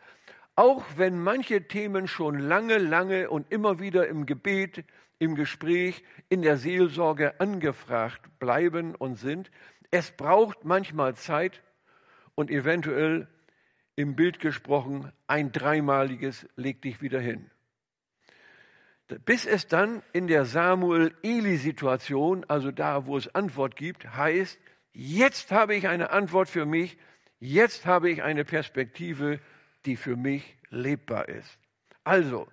auch 0.56 0.84
wenn 0.98 1.22
manche 1.22 1.68
Themen 1.68 2.08
schon 2.08 2.38
lange, 2.38 2.78
lange 2.78 3.30
und 3.30 3.52
immer 3.52 3.80
wieder 3.80 4.08
im 4.08 4.26
Gebet, 4.26 4.84
im 5.20 5.36
Gespräch, 5.36 6.04
in 6.30 6.42
der 6.42 6.58
Seelsorge 6.58 7.40
angefragt 7.40 8.40
bleiben 8.40 8.96
und 8.96 9.16
sind, 9.16 9.50
es 9.90 10.12
braucht 10.12 10.66
manchmal 10.66 11.16
Zeit 11.16 11.62
und 12.36 12.50
eventuell 12.50 13.28
im 13.96 14.16
Bild 14.16 14.40
gesprochen 14.40 15.12
ein 15.28 15.52
dreimaliges 15.52 16.48
leg 16.56 16.82
dich 16.82 17.02
wieder 17.02 17.20
hin. 17.20 17.51
Bis 19.26 19.46
es 19.46 19.68
dann 19.68 20.02
in 20.14 20.28
der 20.28 20.46
Samuel-Eli-Situation, 20.46 22.46
also 22.48 22.72
da, 22.72 23.06
wo 23.06 23.18
es 23.18 23.36
Antwort 23.36 23.76
gibt, 23.76 24.16
heißt, 24.16 24.58
Jetzt 24.94 25.52
habe 25.52 25.76
ich 25.76 25.88
eine 25.88 26.12
Antwort 26.12 26.50
für 26.50 26.66
mich. 26.66 26.98
Jetzt 27.40 27.86
habe 27.86 28.10
ich 28.10 28.24
eine 28.24 28.44
Perspektive, 28.44 29.40
die 29.86 29.96
für 29.96 30.16
mich 30.16 30.58
lebbar 30.70 31.30
ist. 31.30 31.58
Also, 32.04 32.48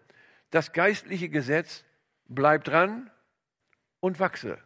das 0.50 0.72
geistliche 0.72 1.28
Gesetz 1.28 1.84
bleibt 2.26 2.68
dran 2.68 3.10
und 4.00 4.20
wachse. 4.20 4.58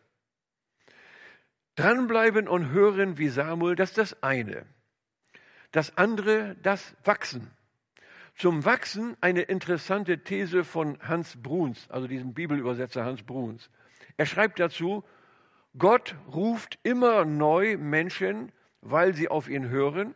Dranbleiben 1.74 2.46
und 2.46 2.70
hören 2.70 3.16
wie 3.16 3.28
Samuel, 3.28 3.74
das 3.74 3.90
ist 3.90 3.98
das 3.98 4.22
eine. 4.22 4.66
Das 5.70 5.96
andere, 5.96 6.56
das 6.62 6.94
Wachsen. 7.04 7.50
Zum 8.34 8.64
Wachsen 8.64 9.16
eine 9.20 9.42
interessante 9.42 10.24
These 10.24 10.64
von 10.64 10.98
Hans 11.00 11.40
Bruns, 11.40 11.88
also 11.90 12.06
diesem 12.06 12.34
Bibelübersetzer 12.34 13.04
Hans 13.04 13.22
Bruns. 13.22 13.70
Er 14.16 14.26
schreibt 14.26 14.58
dazu, 14.58 15.04
Gott 15.78 16.16
ruft 16.32 16.78
immer 16.82 17.24
neu 17.24 17.76
Menschen, 17.78 18.52
weil 18.80 19.14
sie 19.14 19.28
auf 19.28 19.48
ihn 19.48 19.68
hören. 19.68 20.14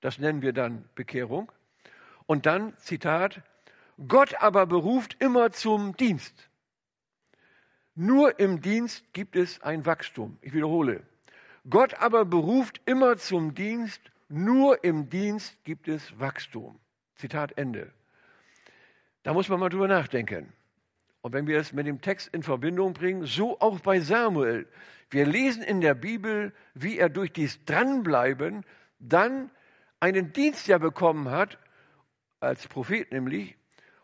Das 0.00 0.18
nennen 0.18 0.42
wir 0.42 0.52
dann 0.52 0.88
Bekehrung. 0.94 1.50
Und 2.26 2.46
dann, 2.46 2.76
Zitat, 2.78 3.42
Gott 4.06 4.40
aber 4.40 4.66
beruft 4.66 5.16
immer 5.20 5.52
zum 5.52 5.96
Dienst. 5.96 6.48
Nur 7.94 8.38
im 8.38 8.60
Dienst 8.60 9.12
gibt 9.14 9.36
es 9.36 9.62
ein 9.62 9.86
Wachstum. 9.86 10.38
Ich 10.42 10.52
wiederhole. 10.52 11.02
Gott 11.68 11.94
aber 11.94 12.24
beruft 12.24 12.80
immer 12.84 13.16
zum 13.16 13.54
Dienst. 13.54 14.00
Nur 14.28 14.84
im 14.84 15.08
Dienst 15.08 15.56
gibt 15.64 15.88
es 15.88 16.18
Wachstum. 16.20 16.78
Zitat 17.16 17.56
Ende. 17.56 17.92
Da 19.22 19.32
muss 19.32 19.48
man 19.48 19.58
mal 19.58 19.68
drüber 19.68 19.88
nachdenken. 19.88 20.52
Und 21.22 21.32
wenn 21.32 21.46
wir 21.46 21.58
es 21.58 21.72
mit 21.72 21.86
dem 21.86 22.00
Text 22.00 22.28
in 22.32 22.42
Verbindung 22.42 22.92
bringen, 22.92 23.24
so 23.26 23.58
auch 23.58 23.80
bei 23.80 23.98
Samuel. 23.98 24.68
Wir 25.10 25.26
lesen 25.26 25.62
in 25.62 25.80
der 25.80 25.94
Bibel, 25.94 26.52
wie 26.74 26.98
er 26.98 27.08
durch 27.08 27.32
dies 27.32 27.64
Dranbleiben 27.64 28.64
dann 29.00 29.50
einen 29.98 30.32
Dienst 30.32 30.68
ja 30.68 30.78
bekommen 30.78 31.30
hat, 31.30 31.58
als 32.38 32.68
Prophet 32.68 33.10
nämlich, 33.12 33.56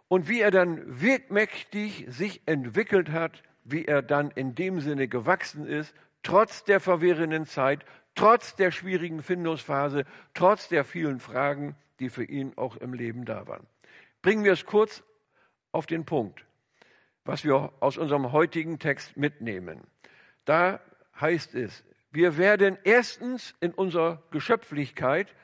und 0.08 0.28
wie 0.28 0.40
er 0.40 0.50
dann 0.50 1.00
wirkmächtig 1.00 2.06
sich 2.08 2.42
entwickelt 2.46 3.10
hat, 3.10 3.42
wie 3.64 3.84
er 3.84 4.02
dann 4.02 4.30
in 4.32 4.54
dem 4.54 4.80
Sinne 4.80 5.06
gewachsen 5.06 5.66
ist, 5.66 5.94
trotz 6.22 6.64
der 6.64 6.80
verwirrenden 6.80 7.46
Zeit, 7.46 7.84
trotz 8.14 8.56
der 8.56 8.70
schwierigen 8.70 9.22
Findungsphase, 9.22 10.04
trotz 10.34 10.68
der 10.68 10.84
vielen 10.84 11.20
Fragen, 11.20 11.76
die 12.00 12.08
für 12.08 12.24
ihn 12.24 12.52
auch 12.56 12.76
im 12.76 12.94
Leben 12.94 13.24
da 13.24 13.46
waren. 13.46 13.66
Bringen 14.22 14.44
wir 14.44 14.52
es 14.52 14.66
kurz 14.66 15.02
auf 15.72 15.86
den 15.86 16.04
Punkt 16.04 16.44
was 17.24 17.44
wir 17.44 17.72
aus 17.80 17.98
unserem 17.98 18.32
heutigen 18.32 18.78
Text 18.78 19.16
mitnehmen. 19.16 19.82
Da 20.44 20.80
heißt 21.20 21.54
es, 21.54 21.84
wir 22.10 22.36
werden 22.36 22.76
erstens 22.84 23.54
in 23.60 23.72
unserer 23.72 24.22
Geschöpflichkeit 24.30 25.34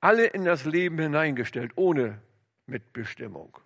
alle 0.00 0.26
in 0.26 0.44
das 0.44 0.64
Leben 0.64 0.98
hineingestellt, 0.98 1.72
ohne 1.76 2.20
Mitbestimmung. 2.66 3.56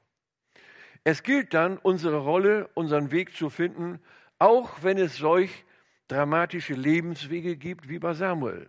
Es 1.05 1.22
gilt 1.22 1.55
dann, 1.55 1.79
unsere 1.79 2.18
Rolle, 2.18 2.68
unseren 2.75 3.11
Weg 3.11 3.35
zu 3.35 3.49
finden, 3.49 4.01
auch 4.38 4.83
wenn 4.83 4.99
es 4.99 5.16
solch 5.16 5.64
dramatische 6.08 6.74
Lebenswege 6.74 7.56
gibt 7.56 7.88
wie 7.88 7.98
bei 7.98 8.14
Samuel. 8.14 8.68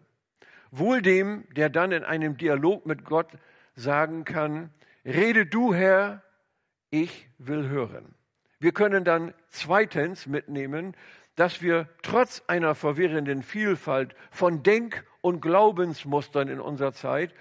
Wohl 0.71 1.01
dem, 1.01 1.45
der 1.55 1.69
dann 1.69 1.91
in 1.91 2.03
einem 2.03 2.37
Dialog 2.37 2.85
mit 2.85 3.05
Gott 3.05 3.31
sagen 3.75 4.25
kann, 4.25 4.69
rede 5.05 5.45
du 5.45 5.73
Herr, 5.73 6.23
ich 6.89 7.29
will 7.37 7.69
hören. 7.69 8.15
Wir 8.59 8.71
können 8.71 9.03
dann 9.03 9.33
zweitens 9.49 10.25
mitnehmen, 10.25 10.95
dass 11.35 11.61
wir 11.61 11.87
trotz 12.01 12.41
einer 12.47 12.73
verwirrenden 12.73 13.43
Vielfalt 13.43 14.15
von 14.31 14.63
Denk- 14.63 15.05
und 15.21 15.41
Glaubensmustern 15.41 16.47
in 16.47 16.59
unserer 16.59 16.93
Zeit, 16.93 17.33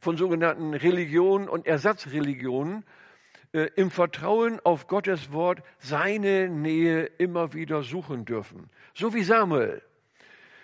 von 0.00 0.16
sogenannten 0.16 0.74
Religionen 0.74 1.48
und 1.48 1.66
Ersatzreligionen, 1.66 2.84
äh, 3.52 3.68
im 3.76 3.90
Vertrauen 3.90 4.60
auf 4.64 4.86
Gottes 4.86 5.32
Wort 5.32 5.62
seine 5.78 6.48
Nähe 6.48 7.04
immer 7.18 7.52
wieder 7.52 7.82
suchen 7.82 8.24
dürfen. 8.24 8.70
So 8.94 9.14
wie 9.14 9.22
Samuel. 9.22 9.82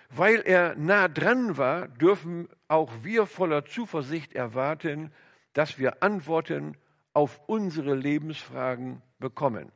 Weil 0.09 0.41
er 0.41 0.75
nah 0.75 1.07
dran 1.07 1.57
war, 1.57 1.87
dürfen 1.87 2.49
auch 2.67 2.91
wir 3.03 3.27
voller 3.27 3.65
Zuversicht 3.65 4.33
erwarten, 4.33 5.11
dass 5.53 5.77
wir 5.77 6.01
Antworten 6.01 6.75
auf 7.13 7.41
unsere 7.47 7.93
Lebensfragen 7.93 9.01
bekommen. 9.19 9.71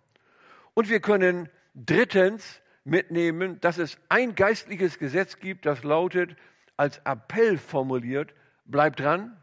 Und 0.74 0.90
wir 0.90 1.00
können 1.00 1.50
drittens 1.76 2.62
mitnehmen, 2.84 3.60
dass 3.62 3.78
es 3.78 3.98
ein 4.10 4.36
geistliches 4.36 4.98
Gesetz 4.98 5.38
gibt, 5.40 5.66
das 5.66 5.84
lautet, 5.84 6.36
als 6.78 7.00
Appell 7.06 7.58
formuliert, 7.58 8.34
bleib 8.66 8.96
dran 8.96 9.38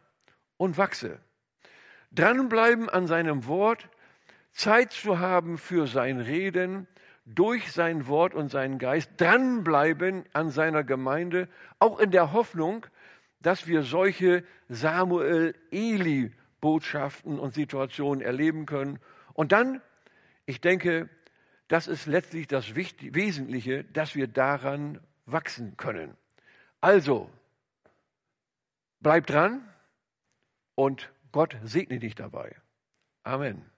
und 0.57 0.77
wachse. 0.77 1.21
Dranbleiben 2.13 2.89
an 2.89 3.07
seinem 3.07 3.47
Wort, 3.47 3.89
Zeit 4.53 4.93
zu 4.93 5.19
haben 5.19 5.59
für 5.59 5.87
sein 5.87 6.21
Reden, 6.21 6.89
durch 7.25 7.73
sein 7.73 8.07
Wort 8.09 8.35
und 8.35 8.51
seinen 8.51 8.79
Geist, 8.79 9.13
dranbleiben 9.17 10.27
an 10.33 10.51
seiner 10.51 10.85
Gemeinde, 10.85 11.49
auch 11.79 11.99
in 12.01 12.11
der 12.11 12.33
Hoffnung, 12.33 12.85
dass 13.41 13.67
wir 13.67 13.83
solche 13.83 14.45
Samuel-Eli-Botschaften 14.69 17.39
und 17.39 17.55
Situationen 17.55 18.21
erleben 18.21 18.67
können. 18.67 18.99
Und 19.33 19.53
dann, 19.53 19.81
ich 20.47 20.61
denke, 20.61 21.09
das 21.69 21.87
ist 21.87 22.07
letztlich 22.07 22.49
das 22.49 22.75
Wesentliche, 22.75 23.85
dass 23.85 24.17
wir 24.17 24.27
daran 24.27 24.99
wachsen 25.27 25.77
können. 25.77 26.17
Also, 26.81 27.31
bleib 29.01 29.27
dran 29.27 29.63
und 30.75 31.13
Gott 31.33 31.57
segne 31.63 31.99
dich 31.99 32.15
dabei. 32.15 32.57
Amen. 33.23 33.70